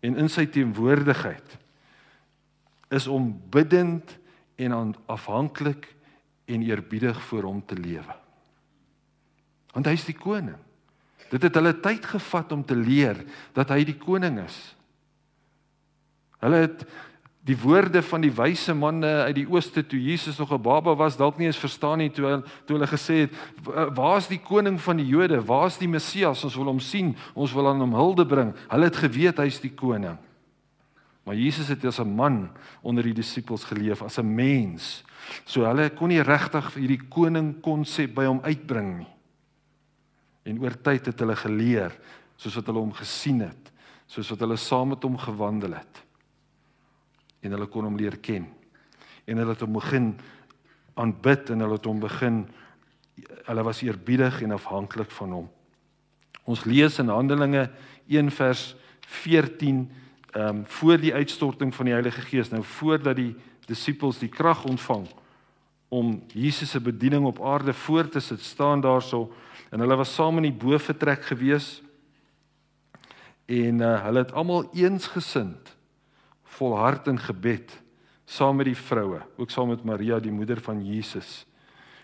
en 0.01 0.17
in 0.17 0.29
sy 0.33 0.47
teenwoordigheid 0.49 1.57
is 2.91 3.07
om 3.07 3.31
bidtend 3.53 4.17
en 4.61 4.75
afhanklik 5.07 5.87
en 6.51 6.63
eerbiedig 6.67 7.21
voor 7.29 7.47
hom 7.49 7.61
te 7.67 7.77
lewe. 7.79 8.17
Want 9.73 9.87
hy 9.87 9.95
is 9.95 10.09
die 10.09 10.19
koning. 10.19 10.59
Dit 11.31 11.45
het 11.47 11.55
hulle 11.55 11.77
tyd 11.79 12.07
gevat 12.11 12.53
om 12.53 12.65
te 12.67 12.75
leer 12.75 13.21
dat 13.55 13.71
hy 13.71 13.85
die 13.87 13.99
koning 14.01 14.41
is. 14.43 14.59
Hulle 16.43 16.65
het 16.65 16.83
die 17.49 17.57
woorde 17.57 18.03
van 18.05 18.21
die 18.21 18.33
wyse 18.37 18.75
manne 18.77 19.09
uit 19.25 19.35
die 19.39 19.47
ooste 19.49 19.83
toe 19.87 19.99
Jesus 20.01 20.39
nog 20.39 20.53
'n 20.53 20.63
baba 20.63 20.95
was 20.95 21.17
dalk 21.17 21.39
nie 21.39 21.47
eens 21.47 21.57
verstaan 21.57 21.99
nie 21.99 22.11
toe 22.11 22.43
toe 22.67 22.77
hulle 22.77 22.87
gesê 22.87 23.15
het 23.25 23.33
waar's 23.97 24.29
die 24.29 24.41
koning 24.41 24.81
van 24.81 24.97
die 24.97 25.07
Jode? 25.07 25.45
Waar's 25.45 25.79
die 25.79 25.89
Messias? 25.89 26.45
Ons 26.45 26.55
wil 26.55 26.67
hom 26.67 26.81
sien. 26.81 27.17
Ons 27.35 27.53
wil 27.53 27.69
aan 27.69 27.81
hom 27.81 27.95
hulde 27.95 28.27
bring. 28.27 28.55
Hulle 28.69 28.85
het 28.85 28.97
geweet 28.97 29.39
hy's 29.39 29.61
die 29.61 29.75
koning. 29.75 30.19
Maar 31.25 31.35
Jesus 31.35 31.69
het 31.69 31.85
as 31.85 31.99
'n 32.01 32.15
man 32.15 32.51
onder 32.83 33.03
die 33.05 33.15
disippels 33.15 33.65
geleef 33.65 34.03
as 34.03 34.19
'n 34.19 34.35
mens. 34.35 35.05
So 35.45 35.65
hulle 35.65 35.91
kon 35.91 36.09
nie 36.09 36.23
regtig 36.23 36.75
hierdie 36.75 37.09
koning 37.09 37.61
konsep 37.61 38.15
by 38.15 38.25
hom 38.25 38.41
uitbring 38.43 38.99
nie. 38.99 39.09
En 40.43 40.61
oor 40.61 40.81
tyd 40.83 41.07
het 41.07 41.19
hulle 41.19 41.37
geleer 41.37 41.99
soos 42.37 42.55
wat 42.55 42.67
hulle 42.67 42.79
hom 42.79 42.93
gesien 42.93 43.41
het 43.41 43.73
soos 44.11 44.31
wat 44.33 44.41
hulle 44.41 44.57
saam 44.57 44.89
met 44.89 45.03
hom 45.03 45.19
gewandel 45.19 45.77
het 45.79 46.10
en 47.41 47.55
hulle 47.55 47.69
kon 47.71 47.87
hom 47.89 47.97
leer 47.97 48.19
ken. 48.21 48.47
En 49.25 49.41
hulle 49.41 49.55
het 49.55 49.65
hom 49.65 49.79
begin 49.79 50.13
aanbid 51.01 51.51
en 51.51 51.65
hulle 51.65 51.79
het 51.79 51.89
hom 51.89 52.01
begin 52.03 52.43
hulle 53.47 53.63
was 53.67 53.83
eerbiedig 53.83 54.43
en 54.43 54.55
afhanklik 54.57 55.11
van 55.11 55.33
hom. 55.33 55.49
Ons 56.45 56.65
lees 56.65 56.99
in 56.99 57.13
Handelinge 57.13 57.69
1 58.09 58.31
vers 58.31 58.75
14 59.07 59.89
ehm 60.31 60.47
um, 60.47 60.67
voor 60.67 61.01
die 61.03 61.15
uitstorting 61.15 61.75
van 61.75 61.89
die 61.89 61.93
Heilige 61.93 62.21
Gees, 62.23 62.53
nou 62.53 62.63
voordat 62.63 63.17
die 63.19 63.35
disippels 63.67 64.21
die 64.23 64.29
krag 64.31 64.63
ontvang 64.65 65.09
om 65.91 66.13
Jesus 66.31 66.71
se 66.71 66.81
bediening 66.81 67.25
op 67.27 67.41
aarde 67.43 67.73
voort 67.75 68.13
te 68.13 68.21
sit, 68.21 68.41
staan 68.41 68.81
daarso 68.81 69.33
en 69.71 69.83
hulle 69.83 69.97
was 69.99 70.15
saam 70.15 70.39
in 70.39 70.47
die 70.47 70.59
boefretrek 70.63 71.25
gewees 71.33 71.81
en 73.51 73.83
uh, 73.83 73.97
hulle 74.05 74.23
het 74.23 74.33
almal 74.33 74.69
eensgesind 74.71 75.75
volhard 76.61 77.09
in 77.09 77.19
gebed 77.19 77.73
saam 78.31 78.61
met 78.61 78.69
die 78.69 78.79
vroue, 78.79 79.23
ook 79.41 79.51
saam 79.51 79.73
met 79.73 79.85
Maria 79.87 80.21
die 80.23 80.33
moeder 80.33 80.61
van 80.63 80.83
Jesus. 80.87 81.45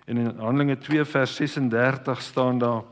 En 0.07 0.19
in 0.23 0.40
Handelinge 0.40 0.79
2 0.83 1.05
vers 1.05 1.37
36 1.37 2.23
staan 2.23 2.59
daar 2.62 2.83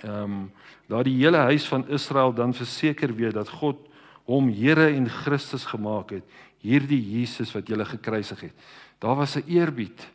ehm 0.00 0.22
um, 0.22 0.40
dat 0.88 1.04
die 1.04 1.18
hele 1.18 1.36
huis 1.50 1.66
van 1.68 1.82
Israel 1.92 2.32
dan 2.32 2.54
verseker 2.54 3.10
weet 3.14 3.34
dat 3.36 3.48
God 3.48 3.76
hom 4.24 4.46
Here 4.48 4.86
en 4.88 5.08
Christus 5.08 5.66
gemaak 5.68 6.14
het, 6.16 6.24
hierdie 6.64 7.00
Jesus 7.10 7.52
wat 7.52 7.68
hulle 7.68 7.84
gekruisig 7.84 8.40
het. 8.40 8.54
Daar 8.98 9.16
was 9.16 9.36
'n 9.36 9.44
eerbied 9.46 10.08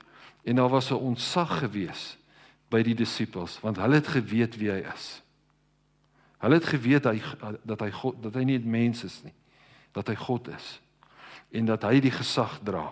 en 0.44 0.56
daar 0.56 0.70
was 0.70 0.90
'n 0.90 0.98
ontzag 0.98 1.60
gewees 1.60 2.18
by 2.70 2.82
die 2.82 2.96
disippels 2.96 3.60
want 3.62 3.78
hulle 3.78 4.02
het 4.02 4.08
geweet 4.08 4.58
wie 4.58 4.72
hy 4.72 4.82
is. 4.96 5.22
Hulle 6.38 6.56
het 6.56 6.66
geweet 6.66 7.06
hy 7.06 7.22
dat 7.64 7.80
hy 7.80 7.92
God 7.92 8.24
dat 8.24 8.34
hy 8.34 8.44
nie 8.44 8.58
'n 8.58 8.70
mens 8.70 9.04
is 9.04 9.22
nie 9.24 9.34
dat 9.94 10.10
hy 10.12 10.16
God 10.20 10.50
is 10.54 10.80
en 11.54 11.68
dat 11.70 11.86
hy 11.86 12.00
die 12.02 12.12
gesag 12.14 12.58
dra, 12.66 12.88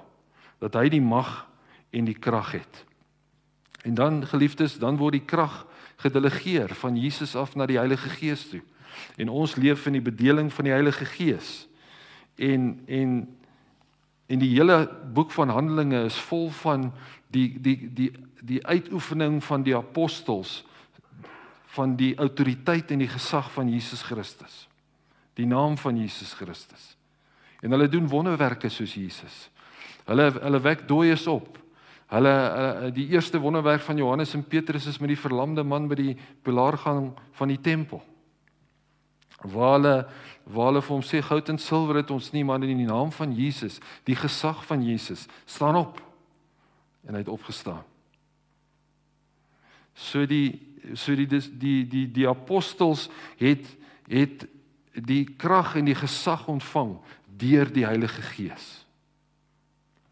dat 0.62 0.76
hy 0.78 0.86
die 0.94 1.02
mag 1.02 1.48
en 1.90 2.06
die 2.06 2.18
krag 2.18 2.52
het. 2.54 2.84
En 3.82 3.98
dan 3.98 4.22
geliefdes, 4.30 4.78
dan 4.78 5.00
word 5.02 5.18
die 5.18 5.26
krag 5.26 5.64
gedelegeer 6.02 6.76
van 6.78 6.98
Jesus 6.98 7.36
af 7.36 7.56
na 7.58 7.66
die 7.66 7.80
Heilige 7.82 8.10
Gees 8.10 8.46
toe. 8.50 8.62
En 9.18 9.30
ons 9.34 9.56
leef 9.58 9.88
in 9.90 9.98
die 9.98 10.06
bedeling 10.06 10.52
van 10.54 10.70
die 10.70 10.74
Heilige 10.74 11.06
Gees. 11.06 11.68
En 12.38 12.84
en 12.86 13.38
en 14.32 14.40
die 14.40 14.54
hele 14.54 14.86
boek 15.14 15.32
van 15.32 15.50
Handelinge 15.50 16.06
is 16.08 16.16
vol 16.30 16.50
van 16.62 16.92
die 17.34 17.62
die 17.62 17.90
die 17.94 18.12
die 18.42 18.62
uitoefening 18.66 19.44
van 19.44 19.64
die 19.64 19.76
apostels 19.76 20.62
van 21.76 21.96
die 21.96 22.16
autoriteit 22.16 22.92
en 22.92 23.04
die 23.04 23.12
gesag 23.12 23.52
van 23.52 23.70
Jesus 23.70 24.02
Christus 24.02 24.68
die 25.39 25.48
naam 25.48 25.78
van 25.78 25.98
Jesus 25.98 26.34
Christus. 26.34 26.96
En 27.62 27.72
hulle 27.72 27.89
doen 27.89 28.10
wonderwerke 28.10 28.70
soos 28.70 28.94
Jesus. 28.98 29.50
Hulle 30.06 30.32
hulle 30.34 30.62
wek 30.62 30.88
dooies 30.89 31.28
op. 31.30 31.60
Hulle 32.12 32.91
die 32.96 33.08
eerste 33.13 33.39
wonderwerk 33.39 33.84
van 33.86 33.98
Johannes 33.98 34.34
en 34.36 34.44
Petrus 34.44 34.86
is 34.89 35.00
met 35.00 35.13
die 35.13 35.20
verlamde 35.20 35.63
man 35.63 35.88
by 35.88 35.96
die 35.96 36.15
pilaargang 36.44 37.12
van 37.38 37.54
die 37.54 37.62
tempel. 37.62 38.02
Waar 39.41 39.78
hulle 39.78 39.96
waar 40.52 40.72
hulle 40.72 40.82
vir 40.82 40.96
hom 40.96 41.04
sê 41.06 41.22
goud 41.24 41.50
en 41.54 41.60
silwer 41.62 42.02
het 42.02 42.12
ons 42.12 42.32
nie 42.34 42.41
maar 42.44 42.63
in 42.65 42.82
die 42.82 42.89
naam 42.89 43.12
van 43.13 43.32
Jesus, 43.38 43.78
die 44.10 44.17
gesag 44.17 44.65
van 44.67 44.82
Jesus, 44.84 45.28
staan 45.46 45.78
op. 45.78 46.02
En 47.06 47.13
hy 47.13 47.22
het 47.22 47.32
opgestaan. 47.32 47.86
So 49.94 50.26
die 50.26 50.60
so 50.98 51.15
die 51.15 51.28
die 51.30 51.41
die 51.62 51.78
die, 51.88 52.08
die 52.12 52.28
apostels 52.28 53.08
het 53.39 53.70
het 54.10 54.48
die 54.93 55.25
krag 55.38 55.75
en 55.75 55.86
die 55.86 55.95
gesag 55.95 56.47
ontvang 56.47 56.97
deur 57.38 57.71
die 57.73 57.86
Heilige 57.86 58.21
Gees. 58.21 58.86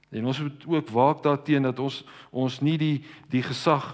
En 0.09 0.25
ons 0.25 0.39
moet 0.41 0.65
ook 0.65 0.89
waak 0.89 1.23
daarteenoor 1.23 1.71
dat 1.71 1.79
ons 1.79 2.03
ons 2.29 2.59
nie 2.61 2.77
die 2.77 3.05
die 3.29 3.43
gesag 3.43 3.91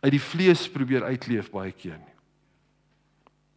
uit 0.00 0.12
die 0.14 0.22
vlees 0.22 0.68
probeer 0.70 1.04
uitleef 1.04 1.50
baie 1.50 1.72
keer 1.72 1.98
nie. 1.98 2.14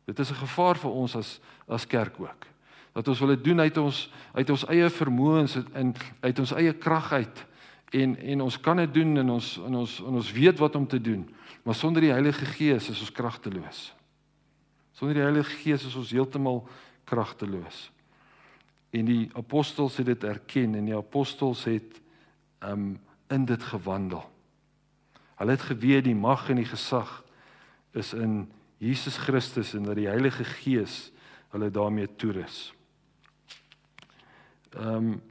Dit 0.09 0.19
is 0.19 0.31
'n 0.31 0.41
gevaar 0.43 0.75
vir 0.75 0.91
ons 0.91 1.15
as 1.15 1.39
as 1.67 1.87
kerk 1.87 2.19
ook. 2.19 2.45
Dat 2.93 3.07
ons 3.07 3.19
wil 3.19 3.27
dit 3.27 3.43
doen 3.43 3.59
uit 3.59 3.77
ons 3.77 4.11
uit 4.33 4.49
ons 4.49 4.65
eie 4.67 4.89
vermoëns 4.89 5.57
en 5.73 5.93
uit 6.19 6.39
ons 6.39 6.51
eie 6.51 6.73
krag 6.73 7.11
uit 7.11 7.45
en 7.89 8.17
en 8.17 8.41
ons 8.41 8.59
kan 8.59 8.77
dit 8.77 8.93
doen 8.93 9.17
en 9.17 9.29
ons 9.29 9.57
en 9.57 9.75
ons 9.75 9.99
en 9.99 10.13
ons 10.13 10.31
weet 10.31 10.59
wat 10.59 10.75
om 10.75 10.87
te 10.87 11.01
doen, 11.01 11.29
maar 11.63 11.75
sonder 11.75 12.01
die 12.01 12.11
Heilige 12.11 12.45
Gees 12.45 12.89
is 12.89 12.99
ons 12.99 13.11
kragteloos. 13.11 13.98
Sonder 14.99 15.15
die 15.15 15.23
Heilige 15.23 15.55
Gees 15.61 15.85
is 15.87 15.95
ons 15.95 16.09
heeltemal 16.11 16.65
kragteloos. 17.07 17.85
En 18.91 19.07
die 19.07 19.29
apostels 19.39 19.95
het 20.01 20.09
dit 20.09 20.25
erken 20.27 20.75
en 20.75 20.89
die 20.89 20.95
apostels 20.97 21.63
het 21.69 22.01
um 22.67 22.97
in 23.31 23.45
dit 23.47 23.63
gewandel. 23.63 24.25
Hulle 25.39 25.55
het 25.55 25.63
geweet 25.69 26.03
die 26.09 26.17
mag 26.17 26.49
en 26.51 26.59
die 26.59 26.67
gesag 26.67 27.21
is 27.95 28.11
in 28.11 28.49
Jesus 28.83 29.15
Christus 29.23 29.71
en 29.77 29.87
dat 29.87 29.95
die 29.95 30.09
Heilige 30.09 30.43
Gees 30.43 31.13
hulle 31.53 31.71
daarmee 31.71 32.11
toerus. 32.19 32.73
Um 34.75 35.21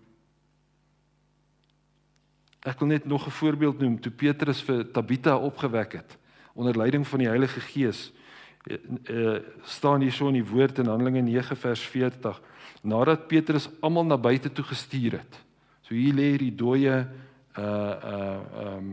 Ek 2.65 2.81
wil 2.81 2.89
net 2.89 3.05
nog 3.05 3.27
'n 3.27 3.31
voorbeeld 3.31 3.79
noem 3.79 4.01
toe 4.01 4.13
Petrus 4.13 4.63
vir 4.63 4.91
Tabita 4.91 5.37
opgewek 5.37 5.93
het 5.93 6.19
onder 6.55 6.77
leiding 6.77 7.07
van 7.07 7.19
die 7.19 7.29
Heilige 7.29 7.61
Gees 7.61 8.13
uh, 8.69 9.39
staan 9.65 10.05
hier 10.05 10.13
so 10.13 10.29
in 10.29 10.39
die 10.41 10.47
woord 10.47 10.79
in 10.79 10.91
Handelinge 10.91 11.23
9 11.23 11.57
vers 11.57 11.83
40 11.93 12.41
nadat 12.83 13.27
Petrus 13.29 13.69
almal 13.81 14.07
na 14.07 14.19
buite 14.21 14.53
toe 14.53 14.65
gestuur 14.65 15.19
het. 15.19 15.39
So 15.83 15.97
hier 15.97 16.15
lê 16.15 16.33
hierdie 16.35 16.55
dooie 16.55 16.95
uh 17.59 17.65
uh 17.65 18.77
um 18.77 18.91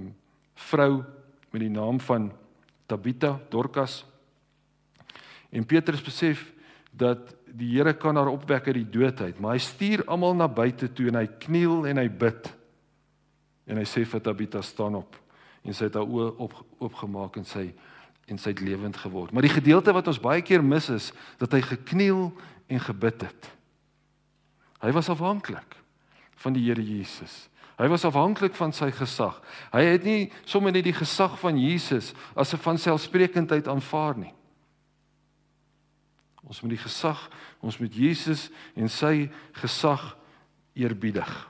vrou 0.56 1.04
met 1.52 1.62
die 1.62 1.70
naam 1.70 2.00
van 2.00 2.32
Tabita 2.88 3.40
Dorcas. 3.50 4.06
En 5.52 5.66
Petrus 5.66 6.02
besef 6.02 6.52
dat 6.92 7.36
die 7.46 7.76
Here 7.76 7.94
kan 7.94 8.16
haar 8.16 8.32
opwek 8.32 8.68
uit 8.68 8.80
die 8.82 8.90
dood 9.00 9.22
uit, 9.22 9.40
maar 9.40 9.56
hy 9.56 9.62
stuur 9.64 10.04
almal 10.12 10.36
na 10.36 10.48
buite 10.48 10.90
toe 10.92 11.08
en 11.12 11.20
hy 11.22 11.28
kniel 11.40 11.86
en 11.88 12.02
hy 12.02 12.08
bid. 12.10 12.50
En 13.68 13.80
hy 13.80 13.86
sê 13.88 14.04
vir 14.06 14.24
Tabita 14.24 14.62
staan 14.64 14.98
op 15.00 15.22
en 15.66 15.74
sy 15.74 15.88
het 15.88 15.96
haar 15.98 16.06
oë 16.06 16.28
op 16.46 16.54
oopgemaak 16.86 17.40
en 17.42 17.48
sy 17.50 17.70
en 18.26 18.40
sy 18.42 18.50
het 18.54 18.62
lewend 18.64 18.98
geword. 18.98 19.32
Maar 19.32 19.46
die 19.46 19.54
gedeelte 19.54 19.94
wat 19.94 20.08
ons 20.10 20.22
baie 20.22 20.42
keer 20.42 20.64
mis 20.64 20.90
is 20.90 21.12
dat 21.42 21.54
hy 21.54 21.62
gekniel 21.62 22.32
en 22.68 22.80
gebid 22.82 23.28
het. 23.28 23.52
Hy 24.82 24.94
was 24.96 25.10
afhanklik 25.10 25.78
van 26.42 26.54
die 26.54 26.66
Here 26.66 26.82
Jesus. 26.84 27.46
Hy 27.76 27.88
was 27.92 28.06
afhanklik 28.08 28.56
van 28.56 28.72
sy 28.74 28.88
gesag. 28.96 29.42
Hy 29.74 29.84
het 29.84 30.06
nie 30.08 30.32
sommer 30.48 30.72
net 30.72 30.86
die 30.88 30.96
gesag 30.96 31.36
van 31.42 31.58
Jesus 31.60 32.14
as 32.36 32.54
'n 32.54 32.64
vanselfsprekendheid 32.64 33.68
aanvaar 33.68 34.18
nie. 34.18 34.34
Ons 36.46 36.62
moet 36.62 36.70
die 36.78 36.86
gesag, 36.86 37.30
ons 37.60 37.78
moet 37.78 37.94
Jesus 37.94 38.50
en 38.76 38.90
sy 38.90 39.30
gesag 39.52 40.16
eerbiedig. 40.74 41.48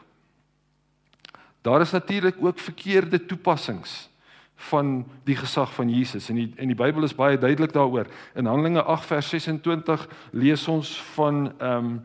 Daar 1.62 1.82
is 1.82 1.92
natuurlik 1.92 2.36
ook 2.40 2.60
verkeerde 2.60 3.26
toepassings 3.26 4.10
van 4.56 5.06
die 5.24 5.36
gesag 5.36 5.74
van 5.74 5.89
Jesus 5.89 6.30
en 6.30 6.36
die 6.36 6.54
en 6.56 6.72
die 6.72 6.78
Bybel 6.78 7.04
is 7.04 7.15
baie 7.15 7.38
duidelik 7.38 7.74
daaroor. 7.74 8.08
In 8.36 8.46
Handelinge 8.46 8.84
8 8.84 9.06
vers 9.06 9.30
26 9.30 10.08
lees 10.32 10.68
ons 10.68 11.02
van 11.15 11.52
ehm 11.58 11.86
um, 11.86 12.02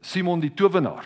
Simon 0.00 0.40
die 0.40 0.54
towenaar. 0.54 1.04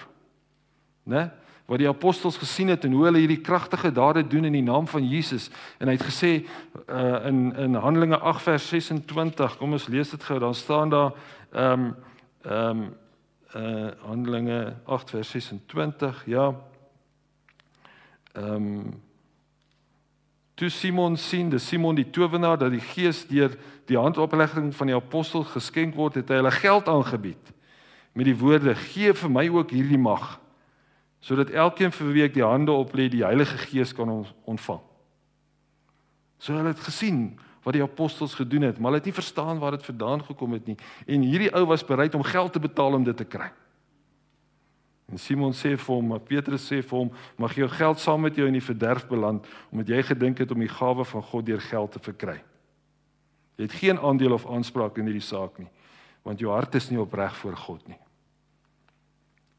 Né? 1.09 1.31
Wat 1.65 1.79
die 1.79 1.89
apostels 1.89 2.37
gesien 2.37 2.69
het 2.69 2.85
en 2.85 2.93
hoe 2.93 3.05
hulle 3.05 3.23
hierdie 3.23 3.41
kragtige 3.41 3.93
dade 3.93 4.27
doen 4.27 4.45
in 4.45 4.53
die 4.53 4.63
naam 4.63 4.87
van 4.87 5.09
Jesus 5.09 5.51
en 5.79 5.89
hy 5.89 5.95
het 5.97 6.09
gesê 6.09 6.33
uh 6.89 7.27
in 7.29 7.55
in 7.57 7.75
Handelinge 7.75 8.19
8 8.19 8.43
vers 8.43 8.69
26, 8.69 9.57
kom 9.57 9.73
ons 9.73 9.89
lees 9.89 10.11
dit 10.11 10.25
gou, 10.25 10.39
dan 10.39 10.55
staan 10.55 10.91
daar 10.91 11.13
ehm 11.53 11.73
um, 11.73 11.95
ehm 12.43 12.83
um, 12.83 12.85
uh 13.55 13.91
Handelinge 14.09 14.77
8 14.85 15.11
vers 15.11 15.31
26, 15.31 16.27
ja. 16.27 16.53
Ehm 18.33 18.55
um, 18.55 19.01
Toe 20.55 20.69
Simon 20.69 21.17
sien, 21.17 21.49
dis 21.51 21.67
Simon 21.69 21.97
die 21.97 22.11
towenaar 22.11 22.59
dat 22.59 22.71
die 22.71 22.81
Gees 22.81 23.25
deur 23.27 23.57
die 23.89 23.99
handoplegging 23.99 24.75
van 24.77 24.87
die 24.87 24.97
apostel 24.97 25.45
geskenk 25.45 25.97
word, 25.97 26.21
het 26.21 26.29
hy 26.29 26.43
hulle 26.43 26.55
geld 26.55 26.89
aangebied 26.89 27.53
met 28.13 28.29
die 28.29 28.37
woorde: 28.37 28.75
"Gee 28.75 29.15
vir 29.15 29.31
my 29.31 29.49
ook 29.49 29.71
hierdie 29.71 29.99
mag." 29.99 30.43
sodat 31.23 31.53
elkeen 31.55 31.95
vir 31.95 32.11
wie 32.13 32.25
ek 32.27 32.35
die 32.35 32.45
hande 32.45 32.75
op 32.75 32.97
lê 32.99 33.07
die 33.11 33.23
Heilige 33.23 33.57
Gees 33.69 33.95
kan 33.95 34.11
ontvang. 34.11 34.83
So 36.43 36.57
hulle 36.57 36.75
het 36.75 36.83
gesien 36.83 37.39
wat 37.63 37.77
die 37.77 37.85
apostels 37.85 38.35
gedoen 38.35 38.67
het, 38.67 38.79
maar 38.79 38.91
hulle 38.91 38.99
het 38.99 39.07
nie 39.07 39.15
verstaan 39.15 39.61
waar 39.63 39.77
dit 39.77 39.87
vandaan 39.87 40.25
gekom 40.27 40.57
het 40.59 40.67
nie. 40.67 40.77
En 41.07 41.23
hierdie 41.23 41.53
ou 41.55 41.63
was 41.71 41.87
bereid 41.87 42.17
om 42.19 42.27
geld 42.27 42.53
te 42.53 42.63
betaal 42.63 42.99
om 42.99 43.07
dit 43.07 43.17
te 43.17 43.25
kry. 43.25 43.53
En 45.11 45.19
Simon 45.19 45.53
sê 45.53 45.75
vir 45.77 45.95
hom, 45.95 46.13
maar 46.13 46.23
Petrus 46.25 46.65
sê 46.69 46.81
vir 46.81 46.99
hom, 46.99 47.11
mag 47.41 47.57
jou 47.59 47.69
geld 47.69 48.01
saam 48.01 48.23
met 48.25 48.37
jou 48.39 48.47
in 48.49 48.57
die 48.57 48.65
verderf 48.65 49.09
beland 49.11 49.49
omdat 49.73 49.89
jy 49.93 50.03
gedink 50.13 50.39
het 50.45 50.55
om 50.55 50.63
die 50.63 50.71
gawe 50.71 51.05
van 51.05 51.25
God 51.33 51.47
deur 51.47 51.61
geld 51.61 51.93
te 51.93 52.03
verkry. 52.03 52.39
Jy 53.59 53.67
het 53.69 53.79
geen 53.81 54.01
aandeel 54.01 54.37
of 54.39 54.47
aanspraak 54.49 54.97
in 54.99 55.11
hierdie 55.11 55.25
saak 55.25 55.59
nie, 55.61 55.69
want 56.25 56.41
jou 56.41 56.53
hart 56.53 56.79
is 56.79 56.89
nie 56.91 57.01
opreg 57.01 57.37
voor 57.43 57.57
God 57.57 57.85
nie. 57.91 57.99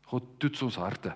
God 0.10 0.25
toets 0.41 0.62
ons 0.65 0.79
harte. 0.82 1.13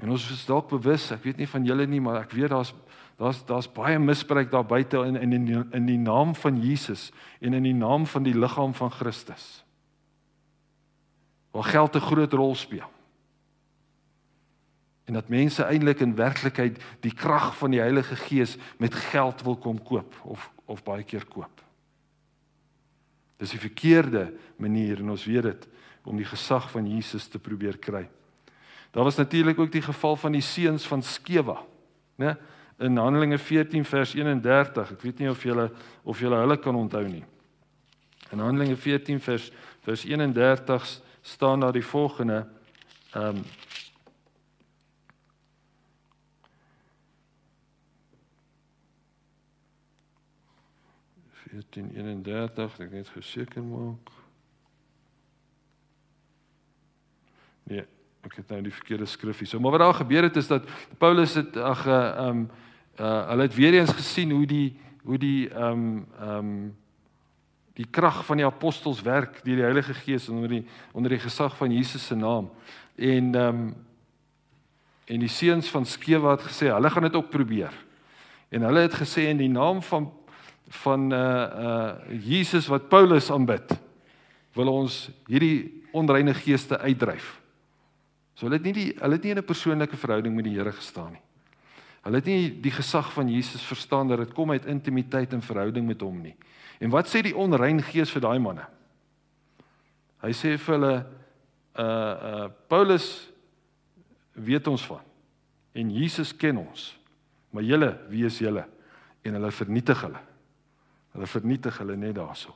En 0.00 0.10
ons 0.10 0.30
is 0.32 0.46
dalk 0.48 0.70
bewus, 0.70 1.10
ek 1.12 1.26
weet 1.26 1.40
nie 1.42 1.48
van 1.50 1.66
julle 1.66 1.86
nie, 1.86 2.00
maar 2.00 2.22
ek 2.24 2.34
weet 2.34 2.54
daar's 2.54 2.74
daar's 3.20 3.42
daar's 3.44 3.68
baie 3.68 3.98
misbruik 4.00 4.48
daar 4.50 4.64
buite 4.64 4.96
in 5.04 5.16
in 5.16 5.32
in 5.36 5.44
die, 5.44 5.62
in 5.76 5.86
die 5.86 5.98
naam 6.00 6.34
van 6.34 6.56
Jesus 6.62 7.10
en 7.40 7.52
in 7.52 7.66
die 7.68 7.76
naam 7.76 8.06
van 8.06 8.24
die 8.24 8.34
liggaam 8.34 8.72
van 8.74 8.90
Christus 8.90 9.60
waar 11.50 11.64
geld 11.64 11.94
'n 11.96 12.00
groot 12.00 12.32
rol 12.32 12.54
speel. 12.54 12.90
En 15.04 15.12
dat 15.12 15.28
mense 15.28 15.64
eintlik 15.64 16.00
in 16.00 16.14
werklikheid 16.14 16.82
die 17.00 17.14
krag 17.14 17.56
van 17.56 17.70
die 17.70 17.80
Heilige 17.80 18.16
Gees 18.16 18.56
met 18.78 18.94
geld 18.94 19.42
wil 19.42 19.56
kom 19.56 19.82
koop 19.82 20.14
of 20.22 20.50
of 20.70 20.82
baie 20.86 21.02
keer 21.02 21.24
koop. 21.26 21.62
Dis 23.36 23.50
die 23.50 23.58
verkeerde 23.58 24.28
manier 24.56 25.00
en 25.02 25.10
ons 25.10 25.24
weet 25.24 25.42
dit 25.42 25.68
om 26.04 26.16
die 26.16 26.28
gesag 26.28 26.70
van 26.70 26.86
Jesus 26.86 27.26
te 27.26 27.38
probeer 27.38 27.78
kry. 27.78 28.04
Daar 28.90 29.04
was 29.04 29.16
natuurlik 29.16 29.58
ook 29.58 29.72
die 29.72 29.82
geval 29.82 30.16
van 30.16 30.32
die 30.32 30.44
seuns 30.44 30.86
van 30.86 31.02
Skewa, 31.02 31.58
né? 32.16 32.36
In 32.78 32.96
Handelinge 32.96 33.38
14 33.38 33.84
vers 33.84 34.14
31. 34.14 34.92
Ek 34.92 35.02
weet 35.02 35.18
nie 35.18 35.28
of 35.28 35.42
julle 35.42 35.66
of 36.02 36.20
julle 36.20 36.38
hulle 36.40 36.56
kan 36.58 36.74
onthou 36.74 37.04
nie. 37.08 37.24
In 38.30 38.38
Handelinge 38.38 38.76
14 38.76 39.20
vers 39.20 39.50
vers 39.82 40.04
31 40.04 41.00
staan 41.20 41.60
daar 41.60 41.72
die 41.72 41.84
volgende 41.84 42.46
ehm 43.12 43.36
um, 43.36 43.44
1431 51.50 52.78
ek 52.84 52.92
net 52.94 53.08
geseker 53.10 53.62
maak. 53.64 54.10
Nee, 57.70 57.82
ek 58.26 58.36
het 58.38 58.52
nou 58.52 58.60
die 58.66 58.74
verkeerde 58.74 59.08
skrif 59.10 59.42
hier. 59.42 59.50
So 59.50 59.60
maar 59.62 59.74
wat 59.74 59.82
daar 59.82 59.98
gebeur 60.02 60.28
het 60.28 60.36
is 60.38 60.50
dat 60.50 60.68
Paulus 60.98 61.34
het 61.34 61.56
ag 61.56 61.86
ehm 61.86 62.28
um, 62.28 62.50
uh 63.00 63.28
hulle 63.30 63.46
het 63.48 63.54
weer 63.54 63.74
eens 63.74 63.92
gesien 63.96 64.30
hoe 64.30 64.46
die 64.46 64.78
hoe 65.02 65.18
die 65.18 65.48
ehm 65.48 65.72
um, 65.72 66.06
ehm 66.18 66.38
um, 66.38 66.76
die 67.80 67.88
krag 67.88 68.20
van 68.28 68.40
die 68.40 68.46
apostels 68.46 69.00
werk 69.06 69.40
deur 69.44 69.56
die 69.56 69.64
Heilige 69.64 69.94
Gees 70.02 70.28
onder 70.28 70.52
die 70.52 70.64
onder 70.92 71.14
die 71.14 71.22
gesag 71.22 71.56
van 71.56 71.72
Jesus 71.72 72.06
se 72.06 72.16
naam. 72.18 72.50
En 72.96 73.34
ehm 73.34 73.62
um, 73.62 73.70
en 75.10 75.18
die 75.18 75.28
seuns 75.32 75.66
van 75.74 75.86
Skewa 75.86 76.36
het 76.36 76.44
gesê 76.46 76.68
hulle 76.70 76.90
gaan 76.90 77.02
dit 77.02 77.16
ook 77.18 77.30
probeer. 77.30 77.74
En 78.54 78.62
hulle 78.62 78.84
het 78.84 78.94
gesê 78.94 79.24
in 79.30 79.40
die 79.40 79.50
naam 79.50 79.82
van 79.82 80.12
van 80.82 81.12
uh 81.12 81.18
uh 81.18 82.20
Jesus 82.22 82.68
wat 82.70 82.88
Paulus 82.88 83.30
aanbid, 83.30 83.74
wil 84.54 84.70
ons 84.70 85.10
hierdie 85.26 85.82
onreine 85.92 86.34
geeste 86.34 86.78
uitdryf. 86.78 87.40
So 88.34 88.46
hulle 88.46 88.60
het 88.60 88.68
nie 88.68 88.76
die 88.76 88.92
hulle 89.00 89.18
het 89.18 89.24
nie 89.24 89.34
'n 89.34 89.44
persoonlike 89.44 89.96
verhouding 89.96 90.34
met 90.34 90.44
die 90.44 90.54
Here 90.54 90.72
gestaan 90.72 91.12
nie. 91.12 91.29
Hulle 92.00 92.20
het 92.20 92.28
nie 92.28 92.50
die 92.62 92.72
gesag 92.72 93.10
van 93.12 93.28
Jesus 93.28 93.62
verstaan 93.68 94.08
dat 94.08 94.22
dit 94.22 94.32
kom 94.34 94.50
uit 94.50 94.66
intimiteit 94.66 95.32
en 95.36 95.42
verhouding 95.44 95.86
met 95.86 96.00
hom 96.00 96.22
nie. 96.22 96.34
En 96.80 96.92
wat 96.92 97.10
sê 97.10 97.20
die 97.24 97.36
onrein 97.36 97.82
gees 97.84 98.12
vir 98.14 98.24
daai 98.24 98.38
manne? 98.40 98.64
Hy 100.24 100.32
sê 100.36 100.56
vir 100.56 100.76
hulle 100.76 100.94
uh 101.80 101.84
uh 101.84 102.48
Paulus 102.68 103.28
weet 104.34 104.66
ons 104.68 104.84
van 104.88 105.04
en 105.76 105.92
Jesus 105.94 106.32
ken 106.36 106.58
ons. 106.58 106.88
Maar 107.50 107.62
julle, 107.62 107.90
wie 108.10 108.24
is 108.26 108.38
julle? 108.38 108.64
En 109.22 109.36
hulle 109.36 109.50
vernietig 109.54 110.00
hulle. 110.02 110.22
Hulle 111.14 111.26
vernietig 111.26 111.78
hulle 111.82 111.96
net 111.98 112.14
daarso. 112.18 112.54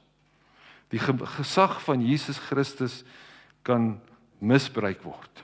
Die 0.91 0.99
ge 1.03 1.15
gesag 1.37 1.81
van 1.85 2.03
Jesus 2.03 2.39
Christus 2.39 3.03
kan 3.63 4.01
misbruik 4.39 5.03
word. 5.03 5.43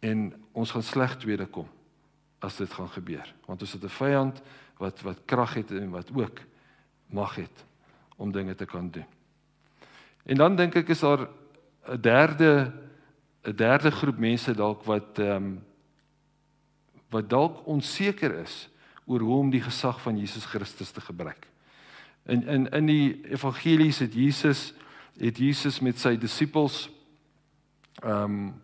En 0.00 0.32
ons 0.54 0.70
gaan 0.70 0.86
sleg 0.86 1.16
tweede 1.18 1.46
kom 1.50 1.68
as 2.44 2.56
dit 2.60 2.70
gaan 2.72 2.90
gebeur, 2.92 3.26
want 3.46 3.60
ons 3.60 3.72
het 3.72 3.84
'n 3.84 3.98
vyand 3.98 4.42
wat 4.78 5.00
wat 5.02 5.24
krag 5.26 5.54
het 5.54 5.70
en 5.70 5.90
wat 5.90 6.10
ook 6.14 6.40
mag 7.06 7.34
het 7.34 7.64
om 8.16 8.32
dinge 8.32 8.54
te 8.54 8.64
kan 8.64 8.90
doen. 8.90 9.06
En 10.24 10.36
dan 10.36 10.56
dink 10.56 10.74
ek 10.74 10.88
is 10.88 11.00
daar 11.00 11.28
'n 11.88 12.00
derde 12.00 12.72
'n 13.42 13.56
derde 13.56 13.90
groep 13.90 14.18
mense 14.18 14.54
dalk 14.54 14.84
wat 14.84 15.18
ehm 15.18 15.36
um, 15.36 15.64
wat 17.10 17.30
dalk 17.30 17.66
onseker 17.66 18.34
is 18.42 18.68
oor 19.06 19.20
hoe 19.20 19.38
om 19.38 19.50
die 19.50 19.62
gesag 19.62 20.00
van 20.00 20.18
Jesus 20.18 20.44
Christus 20.44 20.90
te 20.90 21.00
gebruik. 21.00 21.46
In 22.26 22.46
in 22.48 22.70
in 22.70 22.86
die 22.86 23.20
evangelies 23.30 23.98
het 23.98 24.14
Jesus 24.14 24.74
het 25.16 25.38
Jesus 25.38 25.80
met 25.80 25.98
sy 25.98 26.16
disippels 26.16 26.90
ehm 28.02 28.22
um, 28.22 28.62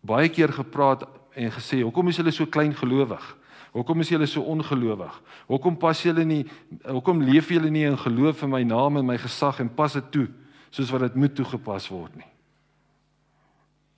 baie 0.00 0.28
keer 0.28 0.52
gepraat 0.52 1.06
en 1.34 1.50
gesê, 1.52 1.82
"Hoekom 1.82 2.08
is 2.08 2.16
julle 2.16 2.30
so 2.30 2.46
klein 2.46 2.74
gelowig? 2.74 3.36
Hoekom 3.72 4.00
is 4.00 4.08
julle 4.08 4.26
so 4.26 4.42
ongelowig? 4.42 5.22
Hoekom 5.46 5.76
pas 5.76 6.02
julle 6.02 6.24
nie 6.24 6.46
hoekom 6.84 7.22
leef 7.22 7.48
julle 7.48 7.70
nie 7.70 7.84
in 7.84 7.98
geloof 7.98 8.42
in 8.42 8.50
my 8.50 8.62
naam 8.62 8.96
en 8.96 9.06
my 9.06 9.18
gesag 9.18 9.60
en 9.60 9.74
pas 9.74 9.92
dit 9.92 10.10
toe 10.10 10.28
soos 10.70 10.90
wat 10.90 11.00
dit 11.00 11.14
moet 11.14 11.34
toegepas 11.34 11.88
word 11.88 12.16
nie?" 12.16 12.32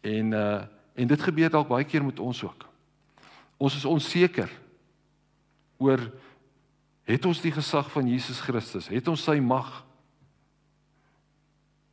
En 0.00 0.32
uh 0.32 0.62
en 0.94 1.06
dit 1.06 1.22
gebeur 1.22 1.50
dalk 1.50 1.68
baie 1.68 1.84
keer 1.84 2.04
met 2.04 2.18
ons 2.20 2.42
ook. 2.44 2.66
Ons 3.56 3.76
is 3.76 3.84
onseker 3.84 4.50
oor 5.78 6.00
het 7.08 7.24
ons 7.24 7.40
die 7.40 7.52
gesag 7.52 7.88
van 7.90 8.08
Jesus 8.08 8.40
Christus? 8.40 8.88
Het 8.88 9.08
ons 9.08 9.22
sy 9.22 9.38
mag? 9.40 9.84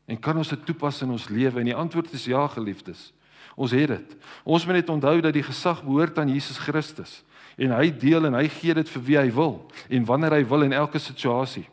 En 0.08 0.20
kan 0.20 0.38
ons 0.38 0.50
dit 0.50 0.66
toepas 0.66 1.02
in 1.02 1.14
ons 1.16 1.30
lewe? 1.30 1.60
En 1.60 1.70
die 1.72 1.76
antwoord 1.76 2.14
is 2.14 2.28
ja, 2.30 2.44
geliefdes. 2.52 3.12
Ons 3.58 3.74
het 3.74 3.90
dit. 3.90 4.12
Ons 4.46 4.66
moet 4.66 4.78
net 4.78 4.90
onthou 4.94 5.16
dat 5.26 5.34
die 5.34 5.46
gesag 5.46 5.82
behoort 5.84 6.20
aan 6.22 6.30
Jesus 6.30 6.60
Christus 6.62 7.24
en 7.58 7.74
hy 7.74 7.90
deel 7.90 8.28
en 8.30 8.36
hy 8.38 8.46
gee 8.54 8.76
dit 8.78 8.90
vir 8.94 9.04
wie 9.08 9.18
hy 9.18 9.30
wil 9.34 9.56
en 9.90 10.06
wanneer 10.06 10.36
hy 10.38 10.44
wil 10.46 10.68
in 10.68 10.76
elke 10.78 11.02
situasie. 11.02 11.66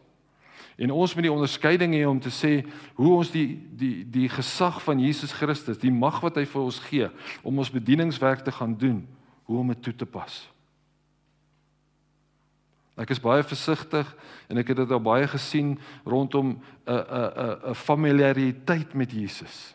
En 0.81 0.90
ons 0.90 1.12
moet 1.14 1.27
die 1.29 1.33
onderskeiding 1.33 1.92
hê 1.94 2.07
om 2.09 2.18
te 2.18 2.33
sê 2.33 2.64
hoe 2.97 3.12
ons 3.18 3.29
die 3.31 3.61
die 3.77 4.01
die 4.11 4.31
gesag 4.33 4.81
van 4.83 5.03
Jesus 5.03 5.37
Christus, 5.37 5.79
die 5.79 5.92
mag 5.92 6.23
wat 6.25 6.40
hy 6.40 6.47
vir 6.49 6.62
ons 6.64 6.81
gee 6.88 7.11
om 7.44 7.61
ons 7.61 7.70
bedieningswerk 7.70 8.42
te 8.42 8.55
gaan 8.55 8.75
doen, 8.81 9.05
hoe 9.44 9.61
om 9.61 9.70
dit 9.70 9.85
toe 9.85 9.94
te 9.94 10.09
pas. 10.09 10.40
Ek 12.97 13.11
is 13.11 13.23
baie 13.23 13.44
versigtig 13.44 14.09
en 14.49 14.59
ek 14.62 14.73
het 14.73 14.83
dit 14.83 14.92
al 14.94 15.03
baie 15.03 15.29
gesien 15.29 15.77
rondom 16.07 16.57
'n 16.57 16.90
'n 16.90 17.31
'n 17.44 17.70
'n 17.70 17.75
familiariteit 17.75 18.94
met 18.94 19.12
Jesus. 19.12 19.73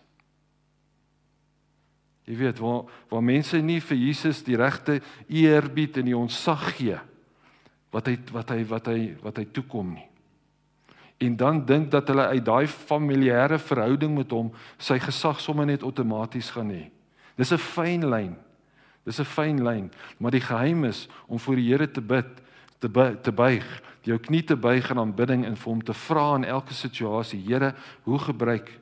Jy 2.30 2.38
weet 2.38 2.60
waar 2.62 2.84
waar 3.10 3.26
mense 3.26 3.58
nie 3.66 3.80
vir 3.82 3.98
Jesus 3.98 4.44
die 4.46 4.58
regte 4.60 5.00
eerbied 5.26 5.98
en 5.98 6.06
die 6.06 6.18
ontsag 6.18 6.76
gee 6.78 7.00
wat 7.90 8.06
hy 8.06 8.20
wat 8.30 8.54
hy 8.54 8.60
wat 8.70 8.90
hy 8.92 9.00
wat 9.24 9.42
hy 9.42 9.48
toekom 9.50 9.96
nie. 9.96 10.06
En 11.20 11.36
dan 11.36 11.64
dink 11.66 11.90
dat 11.92 12.08
hulle 12.08 12.30
uit 12.30 12.46
daai 12.46 12.68
familiêre 12.70 13.58
verhouding 13.60 14.14
met 14.16 14.32
hom 14.32 14.54
sy 14.78 15.00
gesag 15.02 15.42
sommer 15.42 15.66
net 15.68 15.84
outomaties 15.84 16.52
gaan 16.54 16.70
hê. 16.72 16.86
Dis 17.36 17.52
'n 17.52 17.58
fyn 17.58 18.06
lyn. 18.10 18.36
Dis 19.06 19.20
'n 19.20 19.26
fyn 19.26 19.64
lyn, 19.64 19.92
maar 20.18 20.32
die 20.32 20.44
geheim 20.44 20.86
is 20.86 21.08
om 21.28 21.40
voor 21.40 21.56
die 21.56 21.72
Here 21.72 21.92
te 21.92 22.02
bid, 22.02 22.28
te 22.80 22.90
bu 22.90 23.18
te 23.22 23.32
buig, 23.32 23.82
jou 24.04 24.18
knie 24.18 24.44
te 24.44 24.56
buig 24.56 24.90
in 24.90 25.00
aanbidding 25.00 25.46
en 25.46 25.56
vir 25.56 25.70
hom 25.70 25.84
te 25.84 25.94
vra 25.94 26.36
in 26.36 26.44
elke 26.44 26.74
situasie, 26.74 27.42
Here, 27.42 27.74
hoe 28.04 28.20
gebruik 28.20 28.79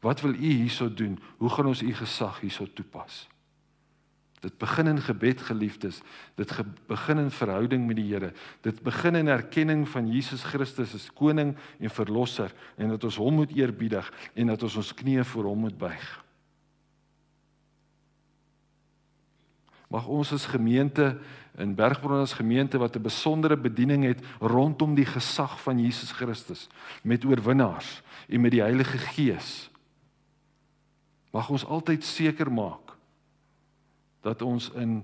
Wat 0.00 0.20
wil 0.20 0.34
u 0.34 0.50
hierso 0.52 0.94
doen? 0.94 1.18
Hoe 1.36 1.50
gaan 1.50 1.66
ons 1.66 1.82
u 1.82 1.94
gesag 1.94 2.40
hierso 2.40 2.66
toepas? 2.72 3.26
Dit 4.40 4.58
begin 4.58 4.86
in 4.86 5.00
gebed, 5.00 5.40
geliefdes. 5.40 6.00
Dit 6.34 6.50
ge 6.50 6.64
begin 6.86 7.18
in 7.18 7.30
verhouding 7.30 7.86
met 7.86 7.96
die 7.96 8.12
Here. 8.12 8.32
Dit 8.60 8.82
begin 8.82 9.14
in 9.14 9.26
erkenning 9.26 9.88
van 9.88 10.06
Jesus 10.12 10.44
Christus 10.44 10.94
as 10.94 11.08
koning 11.12 11.56
en 11.78 11.90
verlosser 11.90 12.52
en 12.76 12.92
dat 12.94 13.04
ons 13.04 13.16
hom 13.16 13.34
moet 13.34 13.54
eerbiedig 13.56 14.12
en 14.34 14.52
dat 14.52 14.62
ons 14.62 14.76
ons 14.76 14.94
knieë 14.94 15.24
voor 15.24 15.44
hom 15.50 15.66
moet 15.66 15.78
buig. 15.78 16.06
Mag 19.88 20.06
ons 20.06 20.32
as 20.32 20.46
gemeente 20.50 21.16
in 21.58 21.74
Bergbron 21.74 22.20
as 22.20 22.36
gemeente 22.36 22.78
wat 22.78 22.96
'n 22.96 23.02
besondere 23.02 23.56
bediening 23.56 24.04
het 24.04 24.20
rondom 24.40 24.94
die 24.94 25.06
gesag 25.06 25.60
van 25.62 25.80
Jesus 25.80 26.12
Christus 26.12 26.68
met 27.02 27.24
oorwinnaars 27.24 28.02
en 28.28 28.40
met 28.40 28.50
die 28.50 28.60
Heilige 28.60 28.98
Gees. 28.98 29.70
Mag 31.36 31.50
ons 31.52 31.66
altyd 31.68 32.04
seker 32.04 32.48
maak 32.52 32.94
dat 34.24 34.42
ons 34.42 34.70
in 34.74 35.02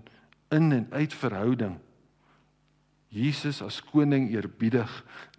in 0.53 0.73
en 0.73 0.87
uit 0.93 1.15
verhouding 1.17 1.79
Jesus 3.13 3.63
as 3.65 3.81
koning 3.85 4.31
eerbiedig 4.33 4.91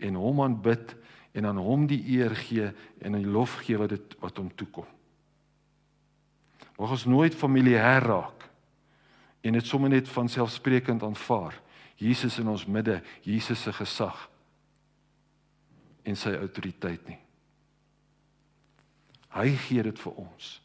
en 0.02 0.18
hom 0.18 0.42
aanbid 0.42 0.94
en 1.34 1.46
aan 1.50 1.58
hom 1.62 1.88
die 1.90 2.02
eer 2.16 2.34
gee 2.38 2.70
en 3.02 3.18
die 3.18 3.26
lof 3.26 3.60
gee 3.66 3.78
wat 3.82 3.96
dit 3.96 4.16
wat 4.22 4.38
hom 4.38 4.52
toekom. 4.54 4.88
Mag 6.78 6.94
ons 6.94 7.06
nooit 7.10 7.34
familier 7.38 8.02
raak 8.06 8.46
en 9.42 9.58
dit 9.58 9.66
sommer 9.66 9.90
net 9.90 10.10
van 10.10 10.30
selfsprekend 10.30 11.04
aanvaar. 11.04 11.58
Jesus 11.98 12.40
in 12.42 12.50
ons 12.50 12.66
midde, 12.66 13.02
Jesus 13.22 13.62
se 13.62 13.74
gesag 13.74 14.28
en 16.04 16.18
sy 16.18 16.34
autoriteit 16.38 17.06
nie. 17.10 17.20
Hy 19.34 19.50
gee 19.66 19.86
dit 19.86 20.00
vir 20.06 20.22
ons. 20.22 20.63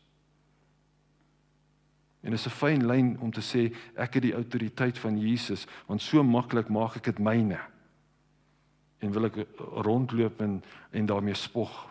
En 2.21 2.31
dit 2.31 2.39
is 2.39 2.47
'n 2.47 2.51
fyn 2.51 2.87
lyn 2.87 3.17
om 3.21 3.31
te 3.31 3.41
sê 3.41 3.75
ek 3.95 4.15
het 4.15 4.23
die 4.23 4.35
autoriteit 4.35 4.99
van 4.99 5.19
Jesus, 5.19 5.67
want 5.87 6.03
so 6.03 6.23
maklik 6.23 6.69
maak 6.69 6.97
ek 6.97 7.05
dit 7.05 7.19
myne. 7.19 7.59
En 8.99 9.13
wil 9.13 9.25
ek 9.25 9.47
rondloop 9.59 10.41
en 10.41 10.63
en 10.91 11.07
daarmee 11.07 11.35
spog. 11.35 11.89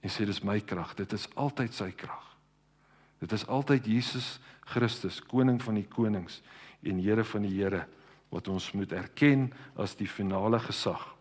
En 0.00 0.10
sê 0.10 0.24
dis 0.24 0.42
my 0.42 0.60
krag, 0.60 0.94
dit 0.94 1.12
is 1.12 1.28
altyd 1.34 1.74
sy 1.74 1.90
krag. 1.90 2.36
Dit 3.18 3.32
is 3.32 3.46
altyd 3.46 3.86
Jesus 3.86 4.40
Christus, 4.60 5.20
koning 5.20 5.62
van 5.62 5.74
die 5.74 5.88
konings 5.88 6.42
en 6.82 6.98
Here 6.98 7.24
van 7.24 7.42
die 7.42 7.54
Here 7.62 7.86
wat 8.28 8.48
ons 8.48 8.72
moet 8.72 8.92
erken 8.92 9.52
as 9.76 9.94
die 9.94 10.08
finale 10.08 10.58
gesag. 10.58 11.14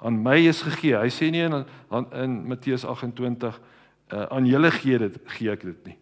Aan 0.00 0.22
my 0.22 0.36
is 0.48 0.62
gegee. 0.62 0.96
Hy 0.96 1.08
sê 1.12 1.30
nie 1.30 1.42
in 1.44 1.64
in, 1.90 2.06
in 2.12 2.36
Matteus 2.48 2.84
28 2.84 3.60
uh, 4.12 4.22
aan 4.30 4.46
julle 4.46 4.70
gee 4.70 4.98
dit 4.98 5.18
gee 5.36 5.50
ek 5.52 5.66
dit 5.68 5.90
nie. 5.90 5.98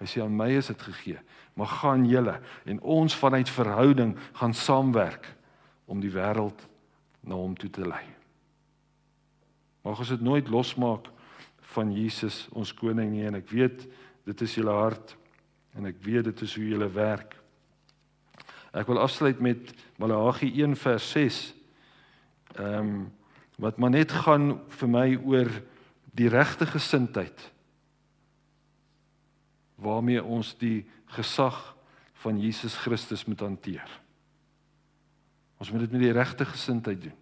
Hy 0.00 0.08
sê 0.08 0.22
aan 0.24 0.36
my 0.36 0.48
is 0.56 0.70
dit 0.72 0.82
gegee, 0.82 1.20
maar 1.54 1.68
gaan 1.82 2.06
julle 2.08 2.38
en 2.64 2.80
ons 2.80 3.16
vanuit 3.20 3.48
verhouding 3.52 4.14
gaan 4.40 4.54
saamwerk 4.56 5.28
om 5.84 6.00
die 6.00 6.12
wêreld 6.14 6.64
na 7.20 7.36
hom 7.36 7.56
toe 7.58 7.68
te 7.70 7.84
lei. 7.84 8.04
Mag 9.84 10.00
ons 10.00 10.12
dit 10.12 10.24
nooit 10.24 10.48
losmaak 10.48 11.10
van 11.74 11.92
Jesus 11.92 12.46
ons 12.56 12.72
koning 12.76 13.12
nie 13.12 13.26
en 13.28 13.36
ek 13.38 13.52
weet 13.52 13.84
dit 14.28 14.46
is 14.46 14.56
julle 14.56 14.72
hart 14.72 15.14
en 15.76 15.86
ek 15.90 16.00
weet 16.04 16.30
dit 16.30 16.42
is 16.48 16.56
hoe 16.56 16.66
julle 16.72 16.88
werk. 16.94 17.36
Ek 18.72 18.88
wil 18.88 19.02
afsluit 19.02 19.40
met 19.42 19.72
Malagi 20.00 20.48
1 20.62 20.76
vers 20.80 21.12
6. 21.16 21.40
Ehm 22.56 22.76
um, 22.80 23.00
wat 23.60 23.76
maar 23.76 23.90
net 23.92 24.08
gaan 24.24 24.54
vir 24.72 24.88
my 24.88 25.08
oor 25.20 25.48
die 26.16 26.30
regte 26.32 26.64
gesindheid 26.64 27.42
waarmee 29.80 30.22
ons 30.24 30.54
die 30.58 30.84
gesag 31.16 31.76
van 32.22 32.40
Jesus 32.40 32.76
Christus 32.76 33.24
moet 33.24 33.40
hanteer. 33.40 34.00
Ons 35.60 35.70
moet 35.70 35.80
dit 35.80 35.92
met 35.92 36.00
die 36.00 36.12
regte 36.12 36.44
gesindheid 36.44 37.02
doen. 37.02 37.16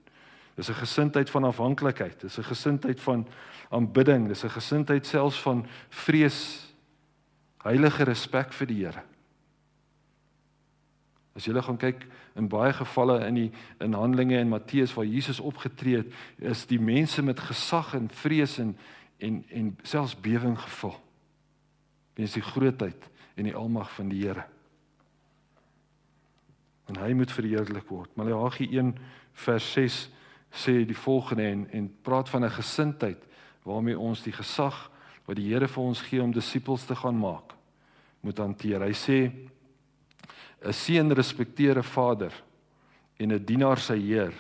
Dis 0.58 0.68
'n 0.68 0.74
gesindheid 0.74 1.30
van 1.30 1.44
afhanklikheid, 1.44 2.20
dis 2.20 2.38
'n 2.38 2.42
gesindheid 2.42 3.00
van 3.00 3.26
aanbidding, 3.70 4.28
dis 4.28 4.44
'n 4.44 4.50
gesindheid 4.50 5.06
selfs 5.06 5.40
van 5.40 5.66
vrees, 5.88 6.74
heilige 7.62 8.04
respek 8.04 8.52
vir 8.52 8.66
die 8.66 8.84
Here. 8.84 9.02
As 11.34 11.44
jy 11.44 11.62
gaan 11.62 11.76
kyk 11.76 12.06
in 12.34 12.48
baie 12.48 12.72
gevalle 12.72 13.26
in 13.26 13.34
die 13.34 13.52
in 13.80 13.92
Handelinge 13.92 14.38
en 14.38 14.48
Matteus 14.48 14.94
waar 14.94 15.06
Jesus 15.06 15.40
opgetree 15.40 15.96
het, 15.96 16.12
is 16.38 16.66
die 16.66 16.80
mense 16.80 17.22
met 17.22 17.40
gesag 17.40 17.94
en 17.94 18.08
vrees 18.10 18.58
en 18.58 18.76
en 19.18 19.44
en 19.50 19.78
selfs 19.82 20.20
bewering 20.20 20.58
gevul. 20.58 21.07
Weens 22.18 22.34
die 22.34 22.42
grootheid 22.42 23.08
en 23.38 23.46
die 23.46 23.54
almag 23.54 23.92
van 23.94 24.10
die 24.10 24.24
Here. 24.24 24.44
En 26.90 26.98
hy 26.98 27.12
moet 27.14 27.32
verheerlik 27.32 27.86
word. 27.92 28.10
Malagi 28.18 28.66
1 28.74 28.94
vers 29.44 29.72
6 29.76 29.98
sê 30.50 30.80
die 30.88 30.96
volgende 30.96 31.46
en 31.46 31.66
en 31.76 31.88
praat 32.02 32.28
van 32.28 32.44
'n 32.44 32.50
gesindheid 32.50 33.22
waarmee 33.62 33.98
ons 33.98 34.22
die 34.22 34.32
gesag 34.32 34.90
wat 35.26 35.36
die 35.36 35.52
Here 35.52 35.68
vir 35.68 35.84
ons 35.84 36.00
gee 36.00 36.22
om 36.22 36.32
disippels 36.32 36.86
te 36.86 36.96
gaan 36.96 37.18
maak 37.18 37.54
moet 38.20 38.38
hanteer. 38.38 38.80
Hy 38.80 38.92
sê 38.96 39.32
'n 40.64 40.72
seun 40.72 41.12
respekteer 41.12 41.78
'n 41.78 41.82
vader 41.82 42.32
en 43.18 43.32
'n 43.32 43.44
dienaar 43.44 43.78
sy 43.78 43.98
heer. 43.98 44.34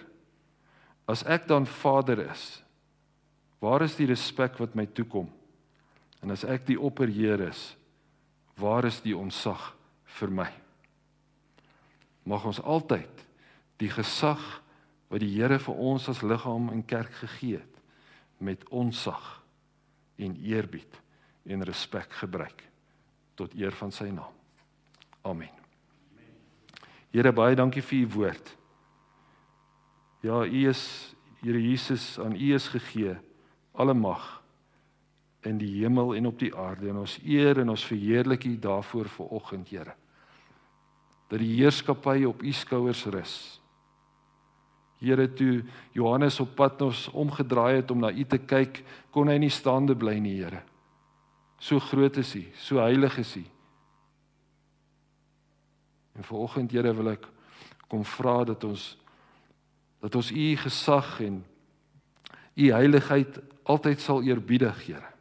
As 1.06 1.24
ek 1.24 1.46
dan 1.46 1.66
vader 1.66 2.30
is, 2.30 2.62
waar 3.60 3.82
is 3.82 3.96
die 3.96 4.06
respek 4.06 4.58
wat 4.58 4.74
my 4.74 4.86
toekom? 4.86 5.37
En 6.22 6.34
as 6.34 6.44
ek 6.44 6.66
die 6.66 6.78
opperheer 6.80 7.40
is, 7.48 7.76
waar 8.58 8.88
is 8.88 9.00
die 9.04 9.16
onsag 9.16 9.72
vir 10.18 10.32
my? 10.34 10.48
Mag 12.28 12.44
ons 12.48 12.60
altyd 12.60 13.24
die 13.78 13.90
gesag 13.92 14.42
wat 15.08 15.22
die 15.22 15.30
Here 15.30 15.60
vir 15.62 15.78
ons 15.78 16.08
as 16.10 16.24
liggaam 16.26 16.68
en 16.74 16.82
kerk 16.84 17.14
gegee 17.22 17.62
het 17.62 17.74
met 18.42 18.66
onsag 18.74 19.38
en 20.18 20.34
eerbied 20.42 20.98
en 21.48 21.64
respek 21.66 22.12
gebruik 22.20 22.66
tot 23.38 23.54
eer 23.54 23.74
van 23.78 23.94
sy 23.94 24.10
naam. 24.10 24.34
Amen. 25.26 25.54
Here 27.14 27.32
baie 27.32 27.56
dankie 27.56 27.82
vir 27.82 28.02
u 28.02 28.08
woord. 28.18 28.50
Ja, 30.26 30.42
u 30.44 30.68
is 30.68 31.14
Here 31.38 31.60
Jesus, 31.62 32.18
aan 32.18 32.34
u 32.34 32.54
is 32.54 32.66
gegee 32.68 33.14
alle 33.78 33.94
mag 33.94 34.38
in 35.46 35.58
die 35.58 35.70
hemel 35.80 36.14
en 36.14 36.26
op 36.26 36.38
die 36.38 36.54
aarde 36.56 36.88
en 36.90 37.02
ons 37.04 37.18
eer 37.24 37.60
en 37.62 37.70
ons 37.70 37.84
verheerlik 37.86 38.44
u 38.44 38.56
daarvoor 38.58 39.08
vir 39.08 39.26
oggend, 39.38 39.68
Here. 39.68 39.94
Dat 41.28 41.38
die 41.38 41.54
heerskappy 41.60 42.24
op 42.24 42.42
u 42.42 42.52
skouers 42.52 43.04
rus. 43.04 43.34
Here 44.98 45.28
toe 45.32 45.62
Johannes 45.94 46.40
op 46.40 46.56
pad 46.58 46.82
ons 46.82 47.06
omgedraai 47.14 47.78
het 47.78 47.90
om 47.94 48.00
na 48.02 48.10
U 48.10 48.24
te 48.26 48.38
kyk, 48.38 48.82
kon 49.14 49.30
hy 49.30 49.36
nie 49.38 49.52
staande 49.52 49.94
bly 49.94 50.16
nie, 50.18 50.40
Here. 50.40 50.64
So 51.62 51.78
groot 51.82 52.18
is 52.18 52.34
U, 52.34 52.42
so 52.58 52.82
heilig 52.82 53.18
is 53.22 53.36
U. 53.38 53.44
En 56.18 56.26
vanoggend, 56.26 56.74
Here, 56.74 56.94
wil 56.98 57.12
ek 57.14 57.28
kom 57.88 58.02
vra 58.04 58.42
dat 58.48 58.66
ons 58.66 58.96
dat 60.02 60.14
ons 60.14 60.28
U 60.30 60.48
gesag 60.62 61.16
en 61.26 61.40
U 62.58 62.66
heiligheid 62.74 63.38
altyd 63.70 64.02
sal 64.02 64.26
eerbiedig, 64.26 64.82
Here. 64.86 65.14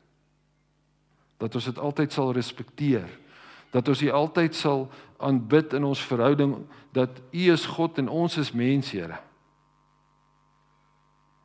Dat 1.37 1.55
ons 1.55 1.65
dit 1.69 1.79
altyd 1.79 2.13
sal 2.13 2.33
respekteer. 2.33 3.07
Dat 3.71 3.87
ons 3.87 4.01
U 4.01 4.09
altyd 4.09 4.55
sal 4.55 4.87
aanbid 5.17 5.73
in 5.73 5.83
ons 5.83 6.01
verhouding 6.01 6.55
dat 6.95 7.21
U 7.31 7.51
is 7.53 7.65
God 7.65 7.97
en 7.97 8.09
ons 8.09 8.37
is 8.37 8.51
mens, 8.51 8.91
Here. 8.91 9.19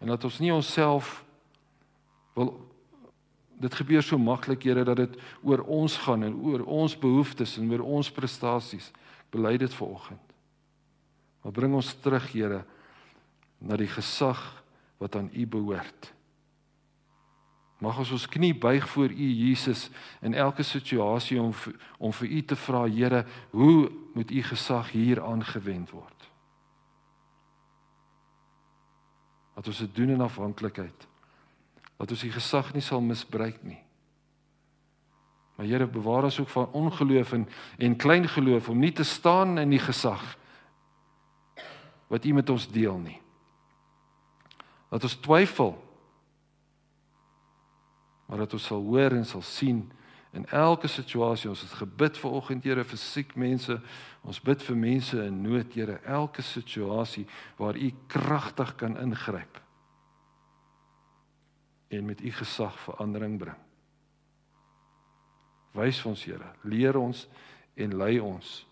En 0.00 0.10
dat 0.10 0.24
ons 0.24 0.38
nie 0.42 0.52
onsself 0.52 1.20
wil 2.34 2.54
dit 3.62 3.74
gebeur 3.74 4.02
so 4.02 4.18
maklik 4.18 4.64
Here 4.66 4.84
dat 4.84 4.98
dit 4.98 5.16
oor 5.46 5.62
ons 5.70 5.96
gaan 6.04 6.26
en 6.26 6.36
oor 6.42 6.64
ons 6.66 6.96
behoeftes 6.98 7.56
en 7.60 7.70
oor 7.70 7.84
ons 7.98 8.10
prestasies 8.14 8.90
bely 9.32 9.54
dit 9.60 9.74
vanoggend 9.78 10.32
maar 11.42 11.54
bring 11.54 11.74
ons 11.78 11.92
terug 12.02 12.26
Here 12.32 12.62
na 13.62 13.78
die 13.78 13.90
gesag 13.90 14.40
wat 15.02 15.16
aan 15.18 15.30
U 15.30 15.46
behoort 15.46 16.10
mag 17.82 17.98
ons 17.98 18.12
ons 18.14 18.28
knie 18.30 18.52
buig 18.54 18.84
voor 18.88 19.10
U 19.10 19.28
Jesus 19.34 19.88
in 20.22 20.34
elke 20.38 20.62
situasie 20.62 21.40
om 21.42 21.50
om 21.98 22.12
vir 22.14 22.28
U 22.28 22.42
te 22.42 22.56
vra 22.56 22.84
Here 22.86 23.24
hoe 23.50 23.90
moet 24.14 24.30
U 24.30 24.42
gesag 24.42 24.92
hier 24.94 25.22
aangewend 25.22 25.90
word? 25.90 26.28
Dat 29.54 29.66
ons 29.66 29.82
dit 29.82 29.94
doen 29.94 30.14
in 30.14 30.22
afhanklikheid. 30.22 31.08
Dat 31.98 32.10
ons 32.10 32.22
die 32.22 32.32
gesag 32.32 32.72
nie 32.74 32.82
sal 32.82 33.02
misbruik 33.02 33.58
nie. 33.66 33.82
Maar 35.56 35.66
Here 35.66 35.86
bewaar 35.86 36.30
ons 36.30 36.38
ook 36.40 36.54
van 36.54 36.70
ongeloof 36.70 37.32
en 37.32 37.48
en 37.78 37.96
klein 37.96 38.28
geloof 38.28 38.68
om 38.68 38.78
nie 38.78 38.92
te 38.92 39.04
staan 39.04 39.58
in 39.58 39.74
die 39.74 39.82
gesag 39.82 40.22
wat 42.06 42.24
U 42.24 42.32
met 42.32 42.50
ons 42.50 42.68
deel 42.70 42.98
nie. 42.98 43.18
Dat 44.90 45.02
ons 45.02 45.18
twyfel 45.24 45.91
maar 48.32 48.46
dat 48.46 48.56
ons 48.56 48.64
sal 48.70 48.80
hoor 48.86 49.12
en 49.12 49.26
sal 49.28 49.44
sien 49.44 49.82
in 50.32 50.46
elke 50.48 50.88
situasie 50.88 51.50
ons 51.50 51.60
het 51.60 51.74
gebid 51.82 52.16
vir 52.16 52.38
oggend 52.38 52.64
Here 52.64 52.84
vir 52.88 53.00
siek 53.00 53.36
mense 53.36 53.76
ons 54.24 54.40
bid 54.40 54.64
vir 54.64 54.78
mense 54.80 55.26
in 55.26 55.42
nood 55.44 55.76
Here 55.76 56.00
elke 56.08 56.42
situasie 56.42 57.26
waar 57.60 57.76
u 57.76 57.92
kragtig 58.08 58.72
kan 58.80 58.96
ingryp 58.96 59.60
en 61.92 62.08
met 62.08 62.24
u 62.24 62.32
gesag 62.32 62.80
verandering 62.88 63.36
bring 63.38 63.60
wys 65.76 66.00
ons 66.08 66.24
Here 66.24 66.56
leer 66.64 66.96
ons 66.96 67.26
en 67.76 67.96
lei 68.00 68.16
ons 68.20 68.62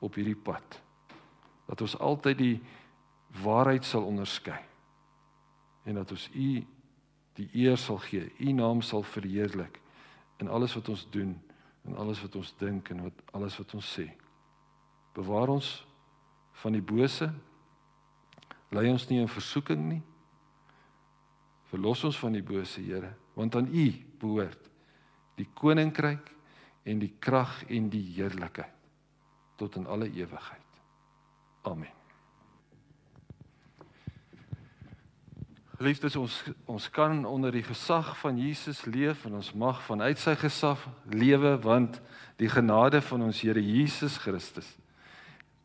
op 0.00 0.16
hierdie 0.16 0.36
pad. 0.36 0.80
Dat 1.68 1.80
ons 1.84 1.96
altyd 2.00 2.38
die 2.40 2.56
waarheid 3.44 3.84
sal 3.86 4.06
onderskei. 4.08 4.58
En 5.84 6.00
dat 6.00 6.10
ons 6.10 6.28
U 6.34 6.50
die 7.40 7.48
eer 7.64 7.78
sal 7.80 8.00
gee. 8.04 8.28
U 8.38 8.52
naam 8.56 8.82
sal 8.84 9.04
verheerlik 9.06 9.80
in 10.40 10.48
alles 10.48 10.74
wat 10.76 10.88
ons 10.92 11.06
doen, 11.12 11.34
in 11.88 11.96
alles 11.96 12.20
wat 12.24 12.36
ons 12.36 12.52
dink 12.60 12.90
en 12.92 13.04
wat 13.08 13.22
alles 13.36 13.56
wat 13.60 13.74
ons 13.76 13.92
sê. 13.96 14.06
Bewaar 15.16 15.52
ons 15.56 15.70
van 16.62 16.76
die 16.76 16.84
bose. 16.84 17.30
Lei 18.70 18.86
ons 18.90 19.08
nie 19.10 19.20
in 19.20 19.30
versoeking 19.30 19.82
nie. 19.88 20.02
Verlos 21.70 22.02
ons 22.06 22.18
van 22.18 22.34
die 22.34 22.44
bose, 22.44 22.82
Here, 22.82 23.12
want 23.38 23.56
aan 23.56 23.70
U 23.70 23.86
behoort 24.20 24.66
die 25.38 25.48
koninkryk 25.56 26.32
en 26.90 27.00
die 27.00 27.14
krag 27.22 27.62
en 27.70 27.88
die 27.92 28.04
heerlikheid 28.16 28.76
tot 29.60 29.76
in 29.76 29.86
alle 29.86 30.08
ewigheid. 30.08 30.82
Amen. 31.68 31.99
Liefdes 35.80 36.16
ons 36.20 36.34
ons 36.68 36.90
kan 36.92 37.22
onder 37.24 37.52
die 37.52 37.64
gesag 37.64 38.12
van 38.20 38.36
Jesus 38.36 38.84
leef 38.84 39.24
en 39.24 39.38
ons 39.38 39.52
mag 39.56 39.80
vanuit 39.86 40.18
sy 40.20 40.34
gesag 40.36 40.82
lewe 41.08 41.54
want 41.64 42.00
die 42.36 42.50
genade 42.52 43.00
van 43.00 43.24
ons 43.24 43.40
Here 43.40 43.62
Jesus 43.64 44.18
Christus 44.20 44.68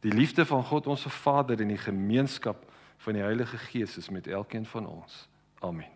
die 0.05 0.13
liefde 0.13 0.45
van 0.45 0.63
God 0.63 0.87
ons 0.87 1.07
Vader 1.09 1.59
en 1.61 1.73
die 1.73 1.81
gemeenskap 1.81 2.63
van 3.03 3.17
die 3.17 3.25
Heilige 3.25 3.57
Gees 3.57 3.97
is 3.97 4.09
met 4.09 4.27
elkeen 4.27 4.65
van 4.65 4.87
ons. 4.87 5.27
Amen. 5.59 5.94